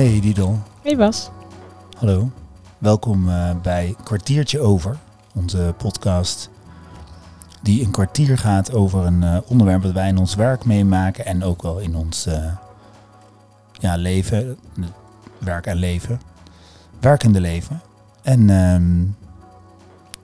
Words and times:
Hey 0.00 0.20
Didel, 0.20 0.58
Hey 0.82 0.96
Bas. 0.96 1.30
hallo. 1.98 2.30
Welkom 2.78 3.28
eh, 3.28 3.60
bij 3.62 3.94
Kwartiertje 4.04 4.60
Over, 4.60 4.96
onze 5.34 5.74
podcast 5.76 6.50
die 7.62 7.84
een 7.84 7.90
kwartier 7.90 8.38
gaat 8.38 8.72
over 8.72 9.06
een 9.06 9.22
eh, 9.22 9.38
onderwerp 9.46 9.82
dat 9.82 9.92
wij 9.92 10.08
in 10.08 10.18
ons 10.18 10.34
werk 10.34 10.64
meemaken 10.64 11.26
en 11.26 11.44
ook 11.44 11.62
wel 11.62 11.78
in 11.78 11.96
ons 11.96 12.26
eh, 12.26 12.56
ja, 13.72 13.96
leven, 13.96 14.58
werk 15.38 15.66
en 15.66 15.76
leven, 15.76 16.20
werkende 17.00 17.40
leven. 17.40 17.80
En 18.22 18.50
ehm, 18.50 19.00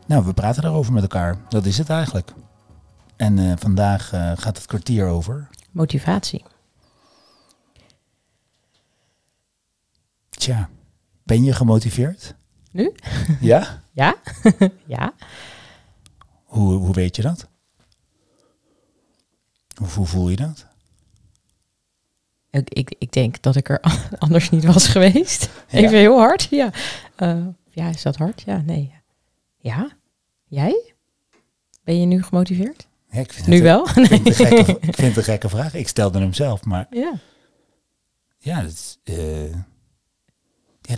nou, 0.07 0.25
we 0.25 0.35
praten 0.35 0.63
daarover 0.63 0.93
met 0.93 1.03
elkaar. 1.03 1.37
Dat 1.49 1.65
is 1.65 1.79
het 1.79 1.91
eigenlijk. 1.91 2.33
En 3.17 3.39
eh, 3.39 3.53
vandaag 3.57 4.13
eh, 4.13 4.33
gaat 4.35 4.57
het 4.57 4.67
kwartier 4.67 5.07
over. 5.07 5.49
Motivatie. 5.71 6.45
Tja, 10.47 10.71
ben 11.23 11.45
je 11.45 11.53
gemotiveerd? 11.53 12.35
Nu? 12.71 12.93
Ja? 13.41 13.83
Ja? 13.93 14.15
ja. 14.97 15.15
Hoe, 16.45 16.73
hoe 16.75 16.93
weet 16.93 17.17
je 17.17 17.23
dat? 17.23 17.49
Of 19.83 19.95
hoe 19.95 20.07
voel 20.07 20.29
je 20.29 20.37
dat? 20.37 20.67
Ik, 22.51 22.71
ik, 22.71 22.95
ik 22.99 23.13
denk 23.13 23.43
dat 23.43 23.57
ik 23.57 23.69
er 23.69 23.81
anders 24.19 24.51
niet 24.51 24.65
was 24.65 24.89
geweest. 24.89 25.49
Ja. 25.69 25.79
Even 25.79 25.99
heel 25.99 26.19
hard. 26.19 26.47
Ja. 26.51 26.71
Eh, 27.17 27.47
ja, 27.71 27.89
is 27.89 28.03
dat 28.03 28.17
hard? 28.17 28.43
Ja, 28.43 28.61
nee. 28.61 28.95
Ja? 29.59 29.97
Jij? 30.45 30.95
Ben 31.85 32.01
je 32.01 32.07
nu 32.07 32.23
gemotiveerd? 32.23 32.89
Ja, 33.11 33.21
ik 33.21 33.33
vind 33.33 33.47
Nu 33.47 33.55
het, 33.55 33.63
wel? 33.63 33.89
Ik 33.89 33.93
vind, 33.95 34.09
het 34.11 34.27
een 34.27 34.47
gekke, 34.47 34.73
ik 34.73 34.95
vind 34.95 34.97
het 34.97 35.17
een 35.17 35.23
gekke 35.23 35.49
vraag. 35.49 35.75
Ik 35.75 35.89
stelde 35.89 36.19
hem 36.19 36.33
zelf, 36.33 36.65
maar 36.65 36.87
Ja. 36.91 37.13
ja, 38.39 38.63
dat 38.63 38.71
is, 38.73 38.99
eh, 39.05 39.55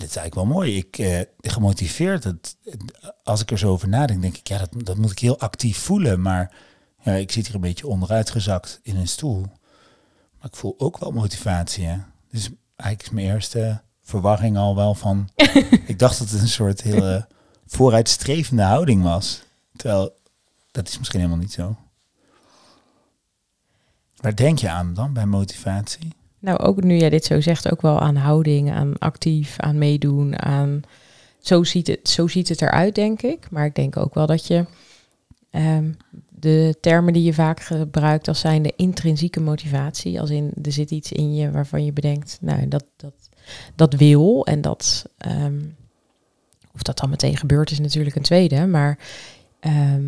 dat 0.08 0.16
is 0.16 0.22
eigenlijk 0.22 0.34
wel 0.48 0.58
mooi. 0.58 0.76
Ik 0.76 0.98
eh, 0.98 1.20
gemotiveerd. 1.52 2.24
Het, 2.24 2.56
het- 2.64 3.14
als 3.24 3.40
ik 3.40 3.50
er 3.50 3.58
zo 3.58 3.70
over 3.70 3.88
nadenk, 3.88 4.22
denk 4.22 4.36
ik, 4.36 4.48
ja, 4.48 4.58
dat, 4.58 4.68
dat 4.86 4.96
moet 4.96 5.10
ik 5.10 5.18
heel 5.18 5.38
actief 5.38 5.78
voelen. 5.78 6.22
Maar 6.22 6.54
ja, 7.02 7.12
ik 7.12 7.32
zit 7.32 7.46
hier 7.46 7.54
een 7.54 7.60
beetje 7.60 7.86
onderuitgezakt 7.86 8.80
in 8.82 8.96
een 8.96 9.08
stoel. 9.08 9.40
Maar 10.38 10.50
ik 10.50 10.56
voel 10.56 10.74
ook 10.78 10.98
wel 10.98 11.10
motivatie. 11.10 11.84
Hè? 11.86 11.96
Dus 12.30 12.50
eigenlijk 12.76 13.02
is 13.02 13.10
mijn 13.14 13.26
eerste 13.34 13.82
verwarring 14.02 14.56
al 14.56 14.76
wel 14.76 14.94
van. 14.94 15.28
ik 15.86 15.98
dacht 15.98 16.18
dat 16.18 16.30
het 16.30 16.40
een 16.40 16.48
soort 16.48 16.82
hele 16.82 17.26
vooruitstrevende 17.66 18.62
houding 18.62 19.02
was. 19.02 19.42
Terwijl 19.76 20.16
dat 20.70 20.88
is 20.88 20.98
misschien 20.98 21.20
helemaal 21.20 21.40
niet 21.42 21.52
zo. 21.52 21.76
Waar 24.16 24.34
denk 24.36 24.58
je 24.58 24.68
aan 24.70 24.94
dan 24.94 25.12
bij 25.12 25.26
motivatie? 25.26 26.16
Nou, 26.38 26.58
ook 26.58 26.82
nu 26.82 26.96
jij 26.96 27.10
dit 27.10 27.24
zo 27.24 27.40
zegt, 27.40 27.72
ook 27.72 27.82
wel 27.82 28.00
aan 28.00 28.16
houding, 28.16 28.72
aan 28.72 28.98
actief, 28.98 29.58
aan 29.58 29.78
meedoen, 29.78 30.42
aan... 30.42 30.80
Zo 31.38 31.64
ziet 31.64 31.86
het, 31.86 32.08
zo 32.08 32.26
ziet 32.26 32.48
het 32.48 32.62
eruit, 32.62 32.94
denk 32.94 33.22
ik. 33.22 33.50
Maar 33.50 33.64
ik 33.64 33.74
denk 33.74 33.96
ook 33.96 34.14
wel 34.14 34.26
dat 34.26 34.46
je 34.46 34.64
ehm, 35.50 35.92
de 36.28 36.76
termen 36.80 37.12
die 37.12 37.22
je 37.22 37.34
vaak 37.34 37.60
gebruikt 37.60 38.28
als 38.28 38.40
zijn 38.40 38.62
de 38.62 38.72
intrinsieke 38.76 39.40
motivatie, 39.40 40.20
als 40.20 40.30
in 40.30 40.52
er 40.62 40.72
zit 40.72 40.90
iets 40.90 41.12
in 41.12 41.34
je 41.34 41.50
waarvan 41.50 41.84
je 41.84 41.92
bedenkt, 41.92 42.38
nou, 42.40 42.68
dat, 42.68 42.84
dat, 42.96 43.28
dat 43.74 43.94
wil 43.94 44.46
en 44.46 44.60
dat... 44.60 45.06
ehm, 45.18 45.60
of 46.74 46.82
dat 46.82 46.98
dan 46.98 47.10
meteen 47.10 47.36
gebeurt 47.36 47.70
is 47.70 47.80
natuurlijk 47.80 48.16
een 48.16 48.22
tweede, 48.22 48.66
maar... 48.66 48.98
ehm, 49.60 50.04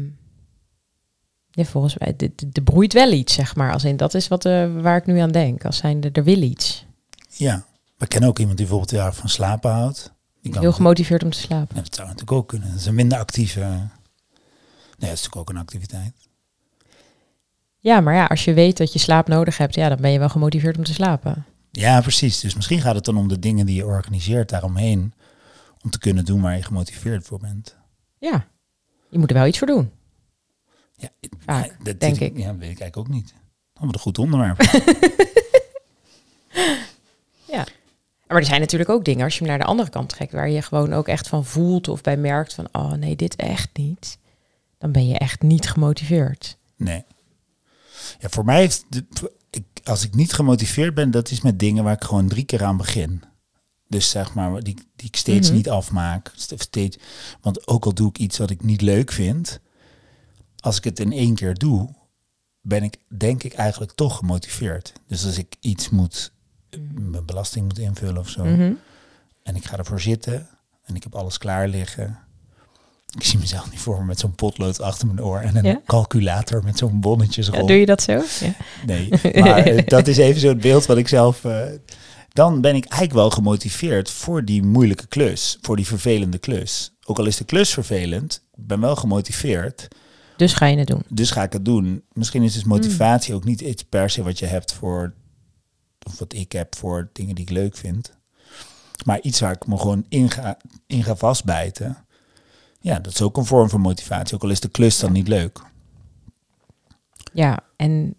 ja, 1.51 1.65
volgens 1.65 1.98
mij, 1.98 2.17
de 2.47 2.62
broeit 2.62 2.93
wel 2.93 3.12
iets, 3.12 3.34
zeg 3.34 3.56
maar. 3.56 3.73
Als 3.73 3.84
in, 3.84 3.97
dat 3.97 4.15
is 4.15 4.29
wat, 4.29 4.45
eh, 4.45 4.81
waar 4.81 4.97
ik 4.97 5.06
nu 5.06 5.19
aan 5.19 5.31
denk. 5.31 5.65
Als 5.65 5.77
zijn 5.77 6.03
er, 6.03 6.11
er 6.12 6.25
wil 6.25 6.42
iets. 6.42 6.87
Ja, 7.29 7.65
we 7.97 8.07
kennen 8.07 8.29
ook 8.29 8.39
iemand 8.39 8.57
die 8.57 8.67
bijvoorbeeld 8.67 8.98
heel 8.98 9.09
erg 9.09 9.17
van 9.17 9.29
slapen 9.29 9.70
houdt. 9.70 10.12
Die 10.42 10.53
kan 10.53 10.61
Heel 10.61 10.73
gemotiveerd 10.73 11.23
om 11.23 11.31
te 11.31 11.39
slapen. 11.39 11.77
Ja, 11.77 11.83
dat 11.83 11.95
zou 11.95 12.07
natuurlijk 12.07 12.33
ook 12.33 12.48
kunnen. 12.48 12.69
Dat 12.69 12.79
is 12.79 12.86
een 12.86 12.95
minder 12.95 13.19
actieve... 13.19 13.61
Nee, 13.61 15.11
dat 15.11 15.19
is 15.19 15.24
natuurlijk 15.24 15.36
ook 15.36 15.51
een 15.51 15.57
activiteit. 15.57 16.13
Ja, 17.79 18.01
maar 18.01 18.14
ja, 18.14 18.24
als 18.24 18.45
je 18.45 18.55
weet 18.55 18.77
dat 18.77 18.92
je 18.92 18.98
slaap 18.98 19.29
nodig 19.29 19.57
hebt, 19.57 19.74
ja, 19.74 19.89
dan 19.89 20.01
ben 20.01 20.11
je 20.11 20.19
wel 20.19 20.29
gemotiveerd 20.29 20.77
om 20.77 20.85
te 20.85 20.92
slapen. 20.92 21.45
Ja, 21.70 22.01
precies. 22.01 22.41
Dus 22.41 22.55
misschien 22.55 22.80
gaat 22.80 22.95
het 22.95 23.05
dan 23.05 23.17
om 23.17 23.29
de 23.29 23.39
dingen 23.39 23.67
die 23.67 23.77
je 23.77 23.86
organiseert 23.86 24.48
daaromheen. 24.48 25.14
Om 25.83 25.91
te 25.91 25.98
kunnen 25.98 26.24
doen 26.24 26.41
waar 26.41 26.57
je 26.57 26.63
gemotiveerd 26.63 27.27
voor 27.27 27.39
bent. 27.39 27.77
Ja, 28.19 28.47
je 29.08 29.19
moet 29.19 29.30
er 29.30 29.36
wel 29.36 29.47
iets 29.47 29.58
voor 29.58 29.67
doen. 29.67 29.91
Ja, 31.00 31.08
Vaak, 31.44 31.64
ja, 31.66 31.72
dat 31.83 32.00
denk 32.00 32.20
ik. 32.20 32.36
Ja, 32.36 32.46
dat 32.46 32.56
weet 32.56 32.70
ik 32.70 32.80
eigenlijk 32.80 32.96
ook 32.96 33.08
niet. 33.08 33.28
Dan 33.72 33.83
wordt 33.83 33.94
een 33.94 34.00
goed 34.00 34.18
onderwerp. 34.18 34.61
Ja. 37.46 37.66
Maar 38.27 38.38
er 38.38 38.44
zijn 38.44 38.61
natuurlijk 38.61 38.90
ook 38.90 39.05
dingen, 39.05 39.24
als 39.24 39.33
je 39.33 39.38
hem 39.38 39.48
naar 39.48 39.58
de 39.58 39.64
andere 39.64 39.90
kant 39.90 40.08
trekt, 40.08 40.33
waar 40.33 40.50
je 40.50 40.62
gewoon 40.62 40.92
ook 40.92 41.08
echt 41.08 41.28
van 41.28 41.44
voelt 41.44 41.88
of 41.88 42.00
bij 42.00 42.16
merkt 42.16 42.55
van, 42.55 42.68
oh 42.72 42.92
nee, 42.92 43.16
dit 43.16 43.36
echt 43.36 43.68
niet. 43.72 44.18
Dan 44.78 44.92
ben 44.92 45.06
je 45.08 45.18
echt 45.18 45.42
niet 45.42 45.70
gemotiveerd. 45.70 46.56
Nee. 46.77 47.05
Ja, 48.18 48.28
voor 48.28 48.44
mij 48.44 48.58
heeft... 48.58 48.84
De, 48.88 49.05
ik, 49.50 49.64
als 49.84 50.05
ik 50.05 50.14
niet 50.14 50.32
gemotiveerd 50.32 50.94
ben, 50.94 51.11
dat 51.11 51.30
is 51.30 51.40
met 51.40 51.58
dingen 51.58 51.84
waar 51.84 51.94
ik 51.94 52.05
gewoon 52.05 52.28
drie 52.28 52.44
keer 52.44 52.64
aan 52.64 52.77
begin. 52.77 53.22
Dus 53.88 54.11
zeg 54.11 54.34
maar, 54.34 54.62
die, 54.62 54.74
die 54.96 55.06
ik 55.08 55.17
steeds 55.17 55.48
Mhm. 55.48 55.56
niet 55.56 55.70
afmaak. 55.70 56.32
Steeds, 56.36 56.98
want 57.40 57.67
ook 57.67 57.84
al 57.84 57.94
doe 57.94 58.08
ik 58.08 58.18
iets 58.18 58.38
wat 58.38 58.50
ik 58.50 58.62
niet 58.62 58.80
leuk 58.80 59.12
vind, 59.12 59.61
als 60.61 60.77
ik 60.77 60.85
het 60.85 61.01
in 61.01 61.13
één 61.13 61.35
keer 61.35 61.55
doe, 61.55 61.89
ben 62.61 62.83
ik 62.83 62.97
denk 63.09 63.43
ik 63.43 63.53
eigenlijk 63.55 63.93
toch 63.93 64.17
gemotiveerd. 64.17 64.93
Dus 65.07 65.25
als 65.27 65.39
ik 65.39 65.55
iets 65.61 65.89
moet, 65.91 66.33
mijn 66.95 67.25
belasting 67.25 67.65
moet 67.65 67.79
invullen 67.79 68.19
of 68.19 68.29
zo, 68.29 68.45
Mhm. 68.45 68.73
en 69.43 69.57
ik 69.57 69.65
ga 69.65 69.77
ervoor 69.79 70.01
zitten 70.01 70.48
en 70.85 70.95
ik 70.95 71.03
heb 71.03 71.15
alles 71.15 71.39
klaar 71.39 71.69
liggen. 71.69 72.19
Ik 73.17 73.25
zie 73.25 73.39
mezelf 73.39 73.71
niet 73.71 73.81
voor 73.81 73.98
me 73.98 74.05
met 74.05 74.19
zo'n 74.21 74.35
potlood 74.35 74.81
achter 74.81 75.07
mijn 75.07 75.23
oor 75.23 75.39
en 75.39 75.57
een 75.57 75.65
Ja? 75.65 75.81
calculator 75.87 76.65
met 76.65 76.79
zo'n 76.79 77.01
bonnetjesrol. 77.01 77.61
Ja, 77.61 77.67
doe 77.67 77.77
je 77.77 77.87
dat 77.87 78.03
zo? 78.03 78.13
Ja. 78.13 78.55
Nee, 78.87 79.09
maar 79.42 79.57
eh, 79.59 79.87
dat 79.87 80.07
is 80.07 80.17
even 80.17 80.41
zo'n 80.41 80.59
beeld 80.59 80.87
wat 80.87 80.97
ik 80.97 81.09
zelf... 81.09 81.45
eh, 81.45 81.63
dan 82.33 82.61
ben 82.61 82.75
ik 82.75 82.85
eigenlijk 82.85 83.13
wel 83.13 83.31
gemotiveerd 83.31 84.11
voor 84.11 84.45
die 84.45 84.63
moeilijke 84.63 85.07
klus, 85.07 85.59
voor 85.61 85.77
die 85.77 85.87
vervelende 85.87 86.39
klus. 86.39 86.92
Ook 87.05 87.19
al 87.19 87.27
is 87.27 87.37
de 87.37 87.45
klus 87.45 87.71
vervelend, 87.71 88.42
ik 88.57 88.67
ben 88.67 88.81
wel 88.81 88.97
gemotiveerd, 88.97 89.89
Dus 90.40 90.52
ga 90.52 90.67
je 90.67 90.77
het 90.77 90.86
doen. 90.86 91.02
dus 91.08 91.30
ga 91.30 91.42
ik 91.42 91.52
het 91.52 91.64
doen. 91.64 92.02
Misschien 92.12 92.42
is 92.42 92.52
dus 92.52 92.64
motivatie 92.64 93.34
ook 93.34 93.45
niet 93.45 93.61
iets 93.61 93.83
per 93.83 94.11
se 94.11 94.23
wat 94.23 94.39
je 94.39 94.46
hebt 94.46 94.73
voor, 94.73 95.14
of 96.06 96.18
wat 96.18 96.33
ik 96.33 96.52
heb 96.52 96.77
voor 96.77 97.11
dingen 97.12 97.34
die 97.34 97.45
ik 97.45 97.51
leuk 97.51 97.77
vind. 97.77 98.17
Maar 99.05 99.20
iets 99.20 99.40
waar 99.40 99.52
ik 99.52 99.67
me 99.67 99.79
gewoon 99.79 100.05
in 100.08 100.30
ga, 100.30 100.56
in 100.86 101.05
ga 101.05 101.17
vastbijten. 101.17 102.05
Ja, 102.80 102.98
dat 102.98 103.12
is 103.12 103.23
ook 103.23 103.36
een 103.36 103.45
vorm 103.45 103.68
van 103.68 103.80
motivatie, 103.80 104.34
ook 104.34 104.42
al 104.42 104.50
is 104.50 104.61
de 104.61 104.68
klus 104.68 104.98
dan 104.98 105.12
niet 105.12 105.29
leuk. 105.29 105.62
Ja, 107.33 107.58
en 107.77 108.14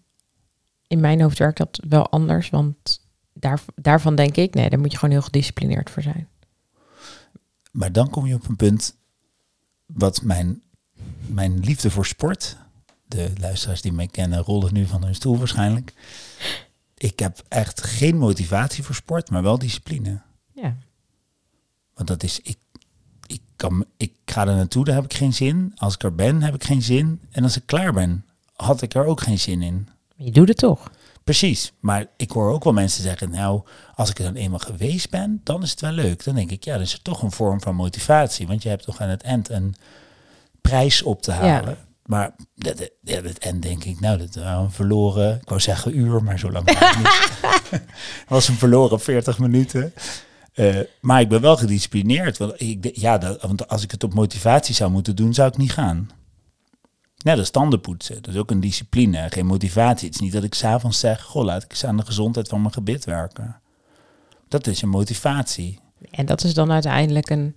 in 0.86 1.00
mijn 1.00 1.20
hoofd 1.20 1.38
werkt 1.38 1.58
dat 1.58 1.80
wel 1.88 2.08
anders, 2.08 2.50
want 2.50 3.06
daar, 3.32 3.60
daarvan 3.74 4.14
denk 4.14 4.36
ik, 4.36 4.54
nee, 4.54 4.70
daar 4.70 4.80
moet 4.80 4.92
je 4.92 4.98
gewoon 4.98 5.14
heel 5.14 5.24
gedisciplineerd 5.24 5.90
voor 5.90 6.02
zijn. 6.02 6.28
Maar 7.72 7.92
dan 7.92 8.10
kom 8.10 8.26
je 8.26 8.34
op 8.34 8.48
een 8.48 8.56
punt 8.56 8.96
wat 9.86 10.22
mijn, 10.22 10.62
mijn 11.26 11.60
liefde 11.60 11.90
voor 11.90 12.06
sport, 12.06 12.56
de 13.06 13.32
luisteraars 13.40 13.82
die 13.82 13.92
mij 13.92 14.06
kennen 14.06 14.38
rollen 14.38 14.74
nu 14.74 14.86
van 14.86 15.04
hun 15.04 15.14
stoel 15.14 15.38
waarschijnlijk. 15.38 15.92
Ik 16.96 17.18
heb 17.18 17.42
echt 17.48 17.82
geen 17.82 18.16
motivatie 18.18 18.84
voor 18.84 18.94
sport, 18.94 19.30
maar 19.30 19.42
wel 19.42 19.58
discipline. 19.58 20.20
Ja, 20.52 20.76
Want 21.94 22.08
dat 22.08 22.22
is, 22.22 22.40
ik, 22.40 22.58
ik, 23.26 23.40
kan, 23.56 23.84
ik 23.96 24.12
ga 24.24 24.40
er 24.46 24.54
naartoe, 24.54 24.84
daar 24.84 24.94
heb 24.94 25.04
ik 25.04 25.14
geen 25.14 25.34
zin. 25.34 25.72
Als 25.76 25.94
ik 25.94 26.02
er 26.02 26.14
ben, 26.14 26.42
heb 26.42 26.54
ik 26.54 26.64
geen 26.64 26.82
zin. 26.82 27.20
En 27.30 27.42
als 27.42 27.56
ik 27.56 27.66
klaar 27.66 27.92
ben, 27.92 28.24
had 28.52 28.82
ik 28.82 28.94
er 28.94 29.04
ook 29.04 29.20
geen 29.20 29.38
zin 29.38 29.62
in. 29.62 29.88
maar 30.16 30.26
je 30.26 30.32
doet 30.32 30.48
het 30.48 30.56
toch. 30.56 30.90
Precies, 31.24 31.72
maar 31.80 32.06
ik 32.16 32.30
hoor 32.30 32.52
ook 32.52 32.64
wel 32.64 32.72
mensen 32.72 33.02
zeggen, 33.02 33.30
nou, 33.30 33.62
als 33.94 34.10
ik 34.10 34.18
er 34.18 34.24
dan 34.24 34.34
eenmaal 34.34 34.58
geweest 34.58 35.10
ben, 35.10 35.40
dan 35.44 35.62
is 35.62 35.70
het 35.70 35.80
wel 35.80 35.92
leuk. 35.92 36.24
Dan 36.24 36.34
denk 36.34 36.50
ik, 36.50 36.64
ja, 36.64 36.72
dan 36.72 36.82
is 36.82 36.92
er 36.92 37.02
toch 37.02 37.22
een 37.22 37.32
vorm 37.32 37.60
van 37.60 37.74
motivatie, 37.74 38.46
want 38.46 38.62
je 38.62 38.68
hebt 38.68 38.84
toch 38.84 39.00
aan 39.00 39.08
het 39.08 39.22
eind 39.22 39.48
een 39.48 39.74
prijs 40.62 41.02
op 41.02 41.22
te 41.22 41.32
halen. 41.32 41.76
Maar 42.06 42.34
dat, 42.54 42.78
dat- 42.78 42.90
ja, 43.02 43.20
dat 43.20 43.38
eind 43.38 43.62
denk 43.62 43.84
ik, 43.84 44.00
nou, 44.00 44.18
dat 44.18 44.34
was 44.34 44.44
een 44.44 44.70
verloren, 44.70 45.34
ik 45.42 45.48
wou 45.48 45.60
zeggen 45.60 45.98
uur, 45.98 46.22
maar 46.22 46.38
zo 46.38 46.50
lang 46.50 46.66
niet. 46.66 47.32
Was 48.28 48.48
een 48.48 48.54
verloren 48.54 49.00
40 49.00 49.38
minuten. 49.38 49.92
Eh, 50.52 50.76
maar 51.00 51.20
ik 51.20 51.28
ben 51.28 51.40
wel 51.40 51.56
gedisciplineerd. 51.56 52.38
Want, 52.38 52.60
ik, 52.60 52.90
ja, 52.96 53.18
dat, 53.18 53.42
want 53.42 53.68
als 53.68 53.82
ik 53.82 53.90
het 53.90 54.04
op 54.04 54.14
motivatie 54.14 54.74
zou 54.74 54.90
moeten 54.90 55.16
doen, 55.16 55.34
zou 55.34 55.48
ik 55.48 55.56
niet 55.56 55.72
gaan. 55.72 56.10
Net 57.22 57.38
als 57.38 57.50
tanden 57.50 57.80
poetsen. 57.80 58.22
Dat 58.22 58.34
is 58.34 58.40
ook 58.40 58.50
een 58.50 58.60
discipline, 58.60 59.30
geen 59.30 59.46
motivatie. 59.46 60.06
Het 60.06 60.14
is 60.14 60.20
niet 60.20 60.32
dat 60.32 60.42
ik 60.42 60.54
s'avonds 60.54 60.98
zeg, 60.98 61.22
goh, 61.22 61.44
laat 61.44 61.62
ik 61.62 61.70
eens 61.70 61.84
aan 61.84 61.96
de 61.96 62.04
gezondheid 62.04 62.48
van 62.48 62.60
mijn 62.60 62.72
gebit 62.72 63.04
werken. 63.04 63.60
Dat 64.48 64.66
is 64.66 64.82
een 64.82 64.88
motivatie. 64.88 65.78
En 66.10 66.26
dat 66.26 66.44
is 66.44 66.54
dan 66.54 66.72
uiteindelijk 66.72 67.30
een, 67.30 67.54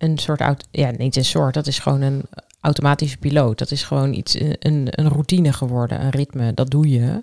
een 0.00 0.18
soort, 0.18 0.40
aut- 0.40 0.68
ja, 0.70 0.90
niet 0.90 1.16
een 1.16 1.24
soort, 1.24 1.54
dat 1.54 1.66
is 1.66 1.78
gewoon 1.78 2.00
een 2.00 2.22
automatische 2.60 3.18
piloot. 3.18 3.58
Dat 3.58 3.70
is 3.70 3.82
gewoon 3.82 4.12
iets, 4.12 4.40
een, 4.40 4.88
een 4.90 5.08
routine 5.08 5.52
geworden, 5.52 6.04
een 6.04 6.10
ritme, 6.10 6.54
dat 6.54 6.70
doe 6.70 6.90
je. 6.90 7.22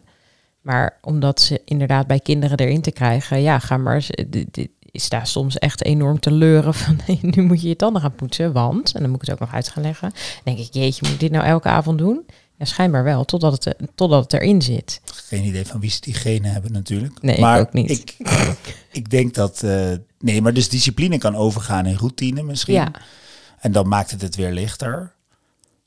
Maar 0.61 0.97
omdat 1.01 1.41
ze 1.41 1.61
inderdaad 1.65 2.07
bij 2.07 2.19
kinderen 2.19 2.57
erin 2.57 2.81
te 2.81 2.91
krijgen, 2.91 3.41
ja, 3.41 3.59
ga 3.59 3.77
maar 3.77 3.95
eens, 3.95 4.09
is 4.91 5.09
daar 5.09 5.27
soms 5.27 5.57
echt 5.57 5.83
enorm 5.83 6.19
te 6.19 6.31
leuren 6.31 6.73
van 6.83 6.99
nee, 7.07 7.19
nu 7.21 7.41
moet 7.43 7.61
je 7.61 7.67
je 7.67 7.75
tanden 7.75 8.01
gaan 8.01 8.15
poetsen, 8.15 8.53
want, 8.53 8.93
en 8.93 9.01
dan 9.01 9.09
moet 9.09 9.21
ik 9.21 9.27
het 9.27 9.35
ook 9.35 9.45
nog 9.47 9.53
uit 9.53 9.69
gaan 9.69 9.83
leggen, 9.83 10.11
denk 10.43 10.57
ik, 10.57 10.73
jeetje, 10.73 11.01
moet 11.03 11.13
ik 11.13 11.19
dit 11.19 11.31
nou 11.31 11.45
elke 11.45 11.67
avond 11.67 11.97
doen? 11.97 12.25
Ja, 12.57 12.65
schijnbaar 12.65 13.03
wel, 13.03 13.25
totdat 13.25 13.63
het, 13.63 13.75
totdat 13.95 14.23
het 14.23 14.33
erin 14.33 14.61
zit. 14.61 15.01
Geen 15.05 15.43
idee 15.43 15.65
van 15.65 15.79
wie 15.79 15.89
ze 15.89 16.01
die 16.01 16.13
genen 16.13 16.51
hebben 16.51 16.71
natuurlijk. 16.71 17.21
Nee, 17.21 17.39
maar 17.39 17.59
ik 17.59 17.67
ook 17.67 17.73
niet. 17.73 17.89
Ik, 17.89 18.17
ik 18.91 19.09
denk 19.09 19.33
dat, 19.33 19.61
uh, 19.63 19.91
nee, 20.19 20.41
maar 20.41 20.53
dus 20.53 20.69
discipline 20.69 21.17
kan 21.17 21.35
overgaan 21.35 21.85
in 21.85 21.95
routine 21.95 22.43
misschien. 22.43 22.73
Ja. 22.73 22.91
En 23.59 23.71
dan 23.71 23.87
maakt 23.87 24.11
het 24.11 24.21
het 24.21 24.35
weer 24.35 24.51
lichter. 24.51 25.15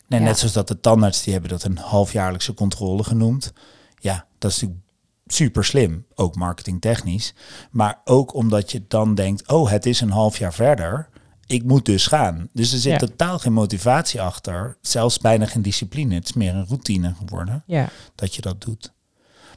Ja. 0.07 0.19
net 0.19 0.39
zoals 0.39 0.55
dat 0.55 0.69
de 0.69 0.81
tandarts, 0.81 1.23
die 1.23 1.33
hebben 1.33 1.51
dat 1.51 1.63
een 1.63 1.79
halfjaarlijkse 1.79 2.55
controle 2.55 3.05
genoemd. 3.05 3.53
Ja, 3.99 4.27
dat 4.39 4.51
is 4.51 4.61
natuurlijk 4.61 4.89
super 5.27 5.65
slim, 5.65 6.07
ook 6.15 6.35
marketingtechnisch. 6.37 7.35
Maar 7.71 8.01
ook 8.05 8.35
omdat 8.35 8.73
je 8.73 8.85
dan 8.89 9.15
denkt, 9.15 9.49
oh, 9.49 9.71
het 9.71 9.87
is 9.87 10.01
een 10.01 10.11
half 10.11 10.39
jaar 10.39 10.55
verder. 10.55 11.09
Ik 11.51 11.65
moet 11.65 11.85
dus 11.85 12.07
gaan. 12.07 12.49
Dus 12.53 12.73
er 12.73 12.79
zit 12.79 12.93
Ja. 12.93 12.99
totaal 12.99 13.39
geen 13.39 13.53
motivatie 13.53 14.21
achter. 14.23 14.77
Zelfs 14.81 15.19
bijna 15.19 15.47
geen 15.47 15.63
discipline. 15.63 16.15
Het 16.15 16.25
is 16.25 16.33
meer 16.33 16.55
een 16.55 16.67
routine 16.67 17.15
geworden 17.15 17.63
Ja, 17.67 17.89
dat 18.15 18.35
je 18.35 18.41
dat 18.41 18.61
doet. 18.61 18.93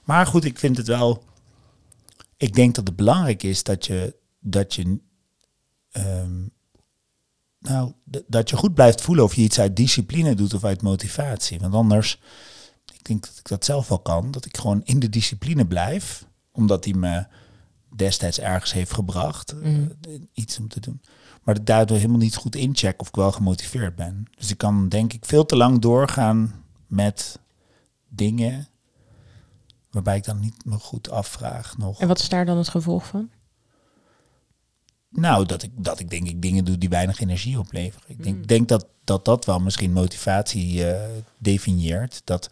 Maar 0.04 0.25
goed, 0.28 0.44
ik 0.45 0.60
vind 0.60 0.78
het 0.78 0.88
wel. 0.88 1.24
Ik 2.38 2.54
denk 2.54 2.75
dat 2.75 2.88
het 2.88 2.95
belangrijk 2.95 3.44
is 3.44 3.63
dat 3.63 3.86
je 3.86 4.16
dat 4.40 4.74
je 4.74 5.00
ehm, 5.92 6.42
nou 7.60 7.92
dat 8.28 8.50
je 8.50 8.56
goed 8.57 8.74
blijft 8.74 9.01
voelen 9.01 9.24
of 9.24 9.34
je 9.36 9.42
iets 9.42 9.60
uit 9.60 9.75
discipline 9.75 10.36
doet 10.36 10.54
of 10.54 10.63
uit 10.63 10.81
motivatie. 10.81 11.60
Want 11.60 11.74
anders, 11.74 12.19
ik 12.94 13.06
denk 13.06 13.22
dat 13.28 13.38
ik 13.38 13.48
dat 13.48 13.66
zelf 13.66 13.88
wel 13.88 14.00
kan, 14.00 14.31
dat 14.31 14.45
ik 14.45 14.57
gewoon 14.57 14.81
in 14.84 15.00
de 15.00 15.10
discipline 15.10 15.66
blijf, 15.68 16.25
omdat 16.51 16.84
die 16.84 16.95
me 16.95 17.25
destijds 17.95 18.40
ergens 18.40 18.74
heeft 18.74 18.94
gebracht, 18.94 19.51
eh, 19.51 19.57
Mhm. 19.57 19.88
iets 20.34 20.60
om 20.60 20.68
te 20.68 20.80
doen. 20.80 21.01
Maar 21.44 21.56
dat 21.56 21.66
daardoor 21.66 21.98
helemaal 21.98 22.18
niet 22.19 22.36
goed 22.36 22.56
incheck 22.56 23.01
of 23.01 23.07
ik 23.07 23.16
wel 23.16 23.31
gemotiveerd 23.31 23.95
ben. 23.95 24.25
Dus 24.38 24.50
ik 24.51 24.57
kan 24.57 24.90
denk 24.90 25.13
ik 25.13 25.25
veel 25.25 25.45
te 25.45 25.56
lang 25.56 25.80
doorgaan 25.80 26.63
met 26.88 27.40
dingen 28.07 28.68
waarbij 29.92 30.18
ik 30.18 30.24
dan 30.24 30.40
niet 30.40 30.66
me 30.66 30.80
goed 30.80 31.10
afvraag 31.10 31.78
nog. 31.78 32.00
en 32.00 32.07
wat 32.07 32.19
is 32.19 32.30
daar 32.30 32.45
dan 32.45 32.57
het 32.57 32.69
gevolg 32.69 33.07
van? 33.07 33.30
Nou, 35.10 35.45
dat 35.45 35.63
ik, 35.63 35.72
dat 35.75 36.00
ik 36.00 36.10
denk 36.10 36.28
ik 36.28 36.42
dingen 36.42 36.66
doe 36.66 36.78
die 36.78 36.90
weinig 36.90 37.19
energie 37.19 37.60
opleveren. 37.60 38.10
Ik 38.10 38.24
denk, 38.24 38.36
Mm. 38.38 38.48
denk 38.48 38.68
dat, 38.68 38.88
dat 39.04 39.25
dat 39.25 39.45
wel 39.45 39.60
misschien 39.60 39.92
motivatie 39.94 40.92
eh, 40.92 41.10
definieert. 41.38 42.22
Dat 42.24 42.50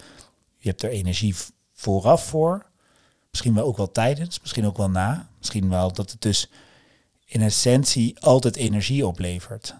je 0.58 0.70
hebt 0.70 0.82
er 0.84 0.90
energie 0.90 1.36
vooraf 1.74 2.26
voor. 2.26 2.66
Misschien 3.32 3.54
wel 3.54 3.66
ook 3.66 3.78
wel 3.78 3.92
tijdens, 3.92 4.40
misschien 4.42 4.66
ook 4.66 4.78
wel 4.78 4.90
na. 4.90 5.30
Misschien 5.38 5.70
wel 5.70 5.94
dat 5.94 6.12
het 6.12 6.22
dus 6.22 6.50
in 7.31 7.42
essentie 7.42 8.16
altijd 8.19 8.56
energie 8.56 9.07
oplevert. 9.07 9.75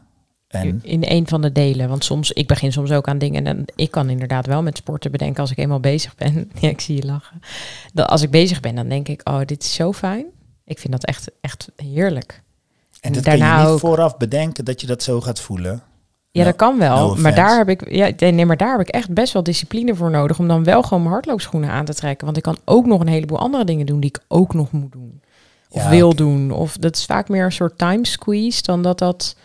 En 0.48 0.80
In 0.84 1.02
een 1.06 1.28
van 1.28 1.42
de 1.42 1.52
delen. 1.52 1.90
Want 1.90 2.04
soms, 2.04 2.32
ik 2.32 2.48
begin 2.48 2.72
soms 2.72 2.92
ook 2.92 3.08
aan 3.08 3.18
dingen. 3.18 3.48
En 3.48 3.66
ik 3.76 3.92
kan 3.92 4.10
inderdaad 4.10 4.46
wel 4.46 4.62
met 4.62 4.78
sporten 4.78 5.12
bedenken 5.12 5.42
als 5.42 5.52
ik 5.52 5.58
eenmaal 5.58 5.80
bezig 5.80 6.16
ben. 6.16 6.52
Ja, 6.60 6.70
ik 6.70 6.82
zie 6.82 6.96
je 6.96 7.06
lachen. 7.06 7.42
Dat 7.94 8.08
als 8.10 8.22
ik 8.22 8.30
bezig 8.30 8.60
ben, 8.60 8.76
dan 8.76 8.90
denk 8.90 9.08
ik, 9.08 9.22
oh, 9.30 9.40
dit 9.46 9.64
is 9.64 9.74
zo 9.74 9.94
fijn. 9.94 10.26
Ik 10.66 10.80
vind 10.80 10.94
dat 10.94 11.06
echt, 11.06 11.32
echt 11.42 11.72
heerlijk. 11.76 12.42
En 13.02 13.14
dat 13.14 13.24
daarna 13.24 13.50
kun 13.50 13.58
je 13.58 13.64
niet 13.64 13.74
ook. 13.74 13.80
vooraf 13.80 14.18
bedenken 14.18 14.66
dat 14.66 14.82
je 14.82 14.88
dat 14.88 15.04
zo 15.04 15.22
gaat 15.22 15.40
voelen. 15.40 15.84
Ja, 16.32 16.40
No- 16.40 16.46
dat 16.48 16.56
kan 16.56 16.78
wel. 16.78 17.08
no 17.08 17.16
maar 17.22 17.36
daar 17.36 17.58
heb 17.58 17.70
ik, 17.70 17.90
ja, 17.92 18.12
nee, 18.32 18.46
maar 18.46 18.58
daar 18.58 18.72
heb 18.78 18.88
ik 18.88 18.94
echt 18.94 19.14
best 19.14 19.34
wel 19.34 19.44
discipline 19.44 19.96
voor 19.96 20.10
nodig 20.12 20.40
om 20.40 20.48
dan 20.48 20.64
wel 20.64 20.82
gewoon 20.84 21.00
mijn 21.00 21.14
hardloopschoenen 21.14 21.70
aan 21.70 21.86
te 21.86 21.94
trekken. 21.94 22.26
Want 22.26 22.38
ik 22.38 22.44
kan 22.44 22.58
ook 22.66 22.86
nog 22.86 23.02
een 23.02 23.08
heleboel 23.08 23.40
andere 23.40 23.64
dingen 23.66 23.86
doen 23.86 24.00
die 24.00 24.10
ik 24.10 24.24
ook 24.28 24.54
nog 24.54 24.72
moet 24.72 24.92
doen. 24.92 25.22
Of 25.74 25.84
Ja, 25.84 25.90
wil 25.90 26.16
doen. 26.16 26.52
Of 26.52 26.78
dat 26.78 26.96
is 26.96 27.06
vaak 27.06 27.30
meer 27.30 27.46
een 27.46 27.52
soort 27.52 27.78
time 27.78 28.06
squeeze 28.06 28.62
dan 28.62 28.82
dat 28.82 29.00
dat 29.00 29.36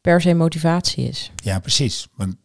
per 0.00 0.20
se 0.20 0.34
motivatie 0.34 1.08
is. 1.08 1.30
Ja, 1.36 1.58
precies. 1.58 2.08
Want, 2.14 2.36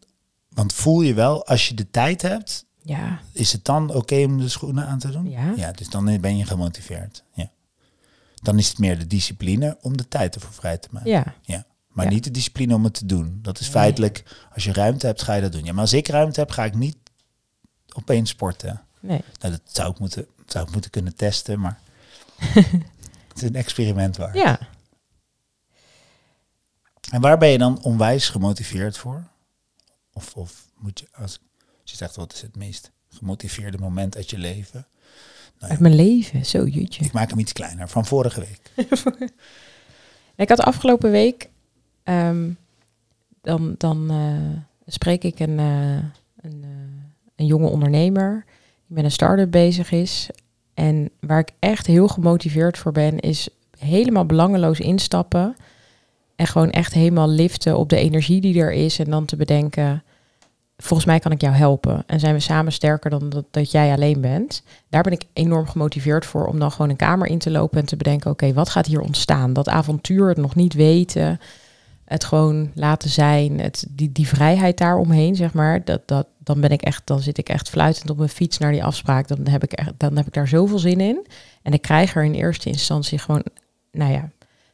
want 0.50 0.74
voel 0.74 1.01
je 1.01 1.13
wel, 1.13 1.45
als 1.48 1.68
je 1.68 1.74
de 1.74 1.89
tijd 1.92 2.22
hebt, 2.22 2.66
Ja, 2.81 3.19
is 3.31 3.51
het 3.51 3.66
dan 3.66 3.94
oké 3.94 4.24
om 4.24 4.38
de 4.39 4.50
schoenen 4.50 4.88
aan 4.88 5.00
te 5.00 5.12
doen? 5.12 5.30
Ja. 5.30 5.54
Ja, 5.56 5.72
dus 5.72 5.89
dan 5.89 6.19
ben 6.22 6.38
je 6.38 6.45
gemotiveerd. 6.45 7.24
Ja. 7.33 7.51
Dan 8.36 8.57
is 8.57 8.68
het 8.69 8.77
meer 8.80 9.00
de 9.00 9.07
discipline 9.07 9.78
om 9.81 9.98
de 9.98 10.07
tijd 10.07 10.36
ervoor 10.36 10.54
vrij 10.54 10.78
te 10.78 10.88
maken. 10.92 11.12
ja. 11.12 11.33
Ja. 11.42 11.66
Maar 11.88 12.06
Ja. 12.06 12.12
niet 12.12 12.24
de 12.24 12.31
discipline 12.31 12.75
om 12.75 12.83
het 12.83 12.94
te 12.94 13.06
doen. 13.06 13.39
Dat 13.42 13.60
is 13.60 13.68
feitelijk, 13.68 14.24
als 14.54 14.63
je 14.63 14.74
ruimte 14.74 15.06
hebt, 15.06 15.21
ga 15.21 15.33
je 15.33 15.42
dat 15.42 15.51
doen. 15.51 15.63
Ja, 15.63 15.71
maar 15.71 15.81
als 15.81 15.94
ik 15.94 16.07
ruimte 16.07 16.39
heb, 16.39 16.51
ga 16.51 16.63
ik 16.66 16.75
niet 16.75 16.98
opeens 17.94 18.30
sporten. 18.30 18.81
Nee. 19.00 19.21
Nou, 19.39 19.51
dat 19.54 19.62
zou 19.66 19.92
ik 19.92 20.00
moeten, 20.00 20.25
zou 20.45 20.66
ik 20.68 20.71
moeten 20.71 20.92
kunnen 20.92 21.16
testen, 21.16 21.60
maar 21.60 21.80
het 23.36 23.44
is 23.44 23.50
een 23.50 23.56
experiment 23.56 24.18
waar. 24.18 24.36
Ja. 24.36 24.60
En 27.12 27.22
waar 27.22 27.38
ben 27.38 27.50
je 27.50 27.58
dan 27.58 27.84
onwijs 27.84 28.30
gemotiveerd 28.30 28.98
voor? 28.98 29.28
Of, 30.14 30.36
of 30.36 30.68
moet 30.78 31.00
je, 31.00 31.08
als, 31.12 31.40
als 31.82 31.92
je 31.92 31.96
zegt, 31.96 32.16
wat 32.16 32.34
is 32.34 32.42
het 32.42 32.56
meest 32.56 32.92
gemotiveerde 33.10 33.78
moment 33.78 34.16
uit 34.16 34.30
je 34.30 34.38
leven? 34.38 34.88
Uit 35.60 35.80
mijn 35.80 35.96
leven. 35.96 36.46
Zo, 36.46 36.66
jutje. 36.66 37.06
Ik 37.06 37.12
maak 37.12 37.30
hem 37.30 37.40
iets 37.40 37.54
kleiner, 37.54 37.90
van 37.90 38.06
vorige 38.06 38.40
week. 38.40 38.72
Ik 40.36 40.50
had 40.50 40.60
afgelopen 40.60 41.12
week, 41.12 41.50
ehm, 42.04 42.52
dan, 43.42 43.76
dan 43.78 44.12
eh, 44.12 44.62
spreek 44.86 45.24
ik 45.24 45.40
een, 45.40 45.60
eh, 45.60 45.96
een, 46.42 46.64
eh, 46.64 46.70
een 47.36 47.46
jonge 47.46 47.68
ondernemer 47.68 48.46
die 48.88 48.96
met 48.96 49.04
een 49.04 49.12
start-up 49.12 49.52
bezig 49.52 49.92
is. 49.92 50.30
En 50.75 51.10
waar 51.19 51.39
ik 51.39 51.51
echt 51.60 51.88
heel 51.88 52.07
gemotiveerd 52.07 52.77
voor 52.77 52.92
ben, 52.92 53.19
is 53.19 53.50
helemaal 53.80 54.25
belangeloos 54.25 54.80
instappen. 54.80 55.56
En 56.36 56.48
gewoon 56.48 56.72
echt 56.72 56.94
helemaal 56.94 57.30
liften 57.30 57.77
op 57.77 57.89
de 57.89 57.98
energie 57.98 58.42
die 58.42 58.60
er 58.60 58.72
is. 58.72 59.00
En 59.00 59.10
dan 59.10 59.25
te 59.25 59.36
bedenken, 59.36 60.04
volgens 60.77 61.07
mij 61.07 61.19
kan 61.19 61.31
ik 61.31 61.42
jou 61.42 61.56
helpen. 61.56 62.04
En 62.07 62.19
zijn 62.19 62.33
we 62.33 62.39
samen 62.39 62.72
sterker 62.72 63.10
dan 63.10 63.30
dat, 63.30 63.45
dat 63.51 63.72
jij 63.72 63.92
alleen 63.92 64.22
bent. 64.22 64.63
Daar 64.89 65.04
ben 65.04 65.12
ik 65.12 65.25
enorm 65.33 65.68
gemotiveerd 65.68 66.25
voor 66.25 66.45
om 66.45 66.60
dan 66.60 66.72
gewoon 66.72 66.89
een 66.89 66.95
kamer 66.95 67.28
in 67.28 67.39
te 67.39 67.51
lopen 67.51 67.80
en 67.80 67.86
te 67.86 67.98
bedenken, 67.98 68.31
oké, 68.31 68.54
wat 68.54 68.69
gaat 68.69 68.86
hier 68.86 69.01
ontstaan? 69.01 69.54
Dat 69.54 69.69
avontuur, 69.69 70.28
het 70.28 70.38
nog 70.38 70.56
niet 70.56 70.74
weten, 70.74 71.39
het 72.16 72.24
gewoon 72.26 72.72
laten 72.74 73.10
zijn, 73.10 73.60
het, 73.60 73.86
die, 73.90 74.12
die 74.12 74.28
vrijheid 74.28 74.78
daaromheen, 74.78 75.36
zeg 75.36 75.54
maar, 75.54 75.84
dat, 75.86 76.02
dat, 76.08 76.28
dan 76.38 76.62
ben 76.62 76.70
ik 76.70 76.82
echt, 76.82 77.02
dan 77.06 77.20
zit 77.20 77.38
ik 77.38 77.50
echt 77.50 77.70
fluitend 77.70 78.10
op 78.10 78.18
mijn 78.18 78.30
fiets 78.30 78.58
naar 78.58 78.72
die 78.72 78.84
afspraak. 78.84 79.28
Dan 79.28 79.48
heb 79.48 79.64
ik, 79.64 79.74
echt, 79.74 79.92
dan 79.98 80.18
heb 80.18 80.28
ik 80.28 80.34
daar 80.34 80.48
zoveel 80.48 80.80
zin 80.80 81.00
in. 81.00 81.26
En 81.62 81.74
ik 81.74 81.82
krijg 81.82 82.16
er 82.16 82.24
in 82.24 82.34
eerste 82.34 82.69
instantie 82.69 83.18
gewoon, 83.18 83.44
nou 83.92 84.12
ja, 84.12 84.30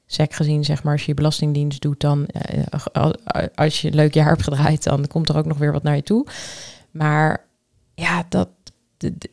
sec 0.06 0.34
gezien, 0.34 0.64
zeg 0.64 0.84
maar, 0.84 0.92
als 0.94 1.02
je 1.02 1.08
je 1.08 1.14
belastingdienst 1.14 1.82
doet, 1.82 2.00
dan 2.00 2.26
eh, 2.26 2.64
als- 2.84 3.16
als 3.56 3.82
je 3.82 3.88
een 3.88 3.96
leuk 3.96 4.14
jaar 4.14 4.28
hebt 4.30 4.44
gedraaid, 4.44 4.84
dan 4.84 5.08
komt 5.08 5.30
er 5.30 5.38
ook 5.38 5.46
nog 5.46 5.58
weer 5.58 5.72
wat 5.72 5.84
naar 5.84 5.96
je 5.96 6.04
toe. 6.04 6.26
Maar 6.92 7.46
ja, 7.96 8.26
dat, 8.30 8.50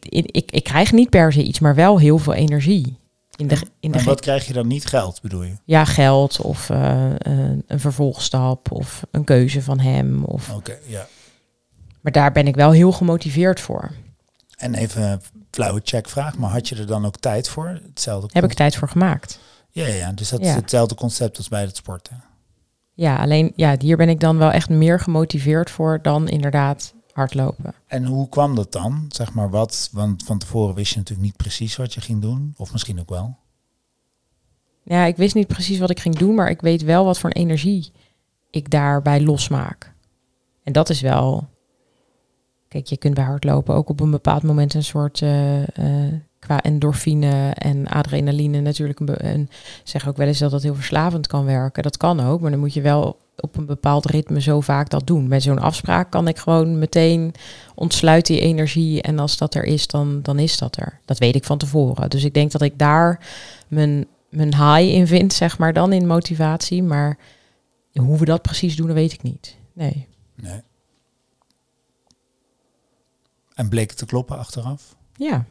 ik, 0.08 0.50
ik 0.50 0.64
krijg 0.64 0.92
niet 0.92 1.10
per 1.10 1.32
se 1.32 1.42
iets, 1.42 1.58
maar 1.58 1.74
wel 1.74 1.98
heel 1.98 2.18
veel 2.18 2.34
energie. 2.34 2.96
In 3.38 3.48
de, 3.48 3.58
in 3.80 3.90
de 3.92 3.98
En 3.98 4.04
wat 4.04 4.20
krijg 4.20 4.46
je 4.46 4.52
dan 4.52 4.66
niet? 4.66 4.86
Geld 4.86 5.20
bedoel 5.22 5.42
je? 5.42 5.54
ja, 5.64 5.84
geld 5.84 6.40
of 6.40 6.70
eh, 6.70 7.10
een, 7.18 7.64
vervolgstap 7.68 8.70
of 8.72 9.02
een 9.10 9.24
keuze 9.24 9.62
van 9.62 9.78
hem. 9.80 10.24
Of, 10.24 10.50
Oké, 10.54 10.76
ja. 10.86 11.06
maar 12.00 12.12
daar 12.12 12.32
ben 12.32 12.46
ik 12.46 12.54
wel 12.54 12.70
heel 12.70 12.92
gemotiveerd 12.92 13.60
voor. 13.60 13.90
En 14.56 14.74
even 14.74 15.02
een 15.02 15.20
flauwe 15.50 15.80
checkvraag, 15.84 16.36
maar 16.38 16.50
had 16.50 16.68
je 16.68 16.76
er 16.76 16.86
dan 16.86 17.06
ook 17.06 17.16
tijd 17.16 17.48
voor? 17.48 17.66
Hetzelfde 17.88 18.28
Heb 18.32 18.44
ik 18.44 18.52
tijd 18.52 18.76
voor 18.76 18.88
gemaakt. 18.88 19.38
Ja, 19.70 19.86
ja, 19.86 19.94
ja, 19.94 20.12
dus 20.12 20.28
dat 20.28 20.40
Ja. 20.40 20.48
is 20.48 20.54
hetzelfde 20.54 20.94
concept 20.94 21.36
als 21.36 21.48
bij 21.48 21.60
het 21.62 21.76
sporten. 21.76 22.22
Ja, 22.94 23.16
alleen 23.16 23.52
ja, 23.56 23.74
hier 23.78 23.96
ben 23.96 24.08
ik 24.08 24.20
dan 24.20 24.38
wel 24.38 24.50
echt 24.50 24.68
meer 24.68 25.00
gemotiveerd 25.00 25.70
voor 25.70 25.98
dan 26.02 26.28
inderdaad 26.28 26.94
hardlopen. 27.18 27.74
En 27.86 28.04
hoe 28.04 28.28
kwam 28.28 28.54
dat 28.54 28.72
dan? 28.72 29.04
Zeg 29.08 29.32
maar 29.34 29.50
wat, 29.50 29.88
want 29.92 30.22
van 30.22 30.38
tevoren 30.38 30.74
wist 30.74 30.92
je 30.92 30.98
natuurlijk 30.98 31.28
niet 31.28 31.36
precies 31.36 31.76
wat 31.76 31.94
je 31.94 32.00
ging 32.00 32.22
doen. 32.22 32.54
Of 32.56 32.72
misschien 32.72 33.00
ook 33.00 33.10
wel. 33.10 33.36
Ja, 34.82 35.04
ik 35.04 35.16
wist 35.16 35.34
niet 35.34 35.46
precies 35.46 35.78
wat 35.78 35.90
ik 35.90 36.00
ging 36.00 36.16
doen, 36.16 36.34
maar 36.34 36.50
ik 36.50 36.60
weet 36.60 36.82
wel 36.82 37.04
wat 37.04 37.18
voor 37.18 37.30
een 37.30 37.42
energie 37.42 37.92
ik 38.50 38.70
daarbij 38.70 39.20
losmaak. 39.20 39.94
En 40.62 40.72
dat 40.72 40.88
is 40.88 41.00
wel. 41.00 41.48
Kijk, 42.68 42.86
je 42.86 42.96
kunt 42.96 43.14
bij 43.14 43.24
hardlopen 43.24 43.74
ook 43.74 43.88
op 43.88 44.00
een 44.00 44.10
bepaald 44.10 44.42
moment 44.42 44.74
een 44.74 44.84
soort 44.84 45.22
eh, 45.22 45.62
eh, 45.62 46.14
qua 46.38 46.62
endorfine 46.62 47.50
en 47.50 47.86
adrenaline 47.86 48.60
natuurlijk. 48.60 49.00
Een, 49.00 49.26
een 49.26 49.48
zeg 49.84 50.08
ook 50.08 50.16
wel 50.16 50.26
eens 50.26 50.38
dat 50.38 50.50
dat 50.50 50.62
heel 50.62 50.74
verslavend 50.74 51.26
kan 51.26 51.44
werken. 51.44 51.82
Dat 51.82 51.96
kan 51.96 52.20
ook, 52.20 52.40
maar 52.40 52.50
dan 52.50 52.60
moet 52.60 52.74
je 52.74 52.80
wel 52.80 53.18
op 53.40 53.56
een 53.56 53.66
bepaald 53.66 54.06
ritme 54.06 54.40
zo 54.40 54.60
vaak 54.60 54.90
dat 54.90 55.06
doen. 55.06 55.28
Met 55.28 55.42
zo'n 55.42 55.58
afspraak 55.58 56.10
kan 56.10 56.28
ik 56.28 56.38
gewoon 56.38 56.78
meteen 56.78 57.34
ontsluit 57.74 58.26
die 58.26 58.40
energie 58.40 59.02
en 59.02 59.18
als 59.18 59.36
dat 59.36 59.54
er 59.54 59.64
is, 59.64 59.86
dan, 59.86 60.22
dan 60.22 60.38
is 60.38 60.58
dat 60.58 60.76
er. 60.76 61.00
Dat 61.04 61.18
weet 61.18 61.34
ik 61.34 61.44
van 61.44 61.58
tevoren. 61.58 62.10
Dus 62.10 62.24
ik 62.24 62.34
denk 62.34 62.52
dat 62.52 62.62
ik 62.62 62.78
daar 62.78 63.26
mijn, 63.68 64.06
mijn 64.28 64.54
high 64.54 64.94
in 64.94 65.06
vind, 65.06 65.32
zeg 65.32 65.58
maar, 65.58 65.72
dan 65.72 65.92
in 65.92 66.06
motivatie. 66.06 66.82
Maar 66.82 67.18
hoe 67.92 68.18
we 68.18 68.24
dat 68.24 68.42
precies 68.42 68.76
doen, 68.76 68.86
dat 68.86 68.96
weet 68.96 69.12
ik 69.12 69.22
niet. 69.22 69.56
Nee. 69.72 70.08
Nee. 70.34 70.62
En 73.54 73.68
bleek 73.68 73.88
het 73.88 73.98
te 73.98 74.06
kloppen 74.06 74.38
achteraf? 74.38 74.96
Ja. 75.16 75.44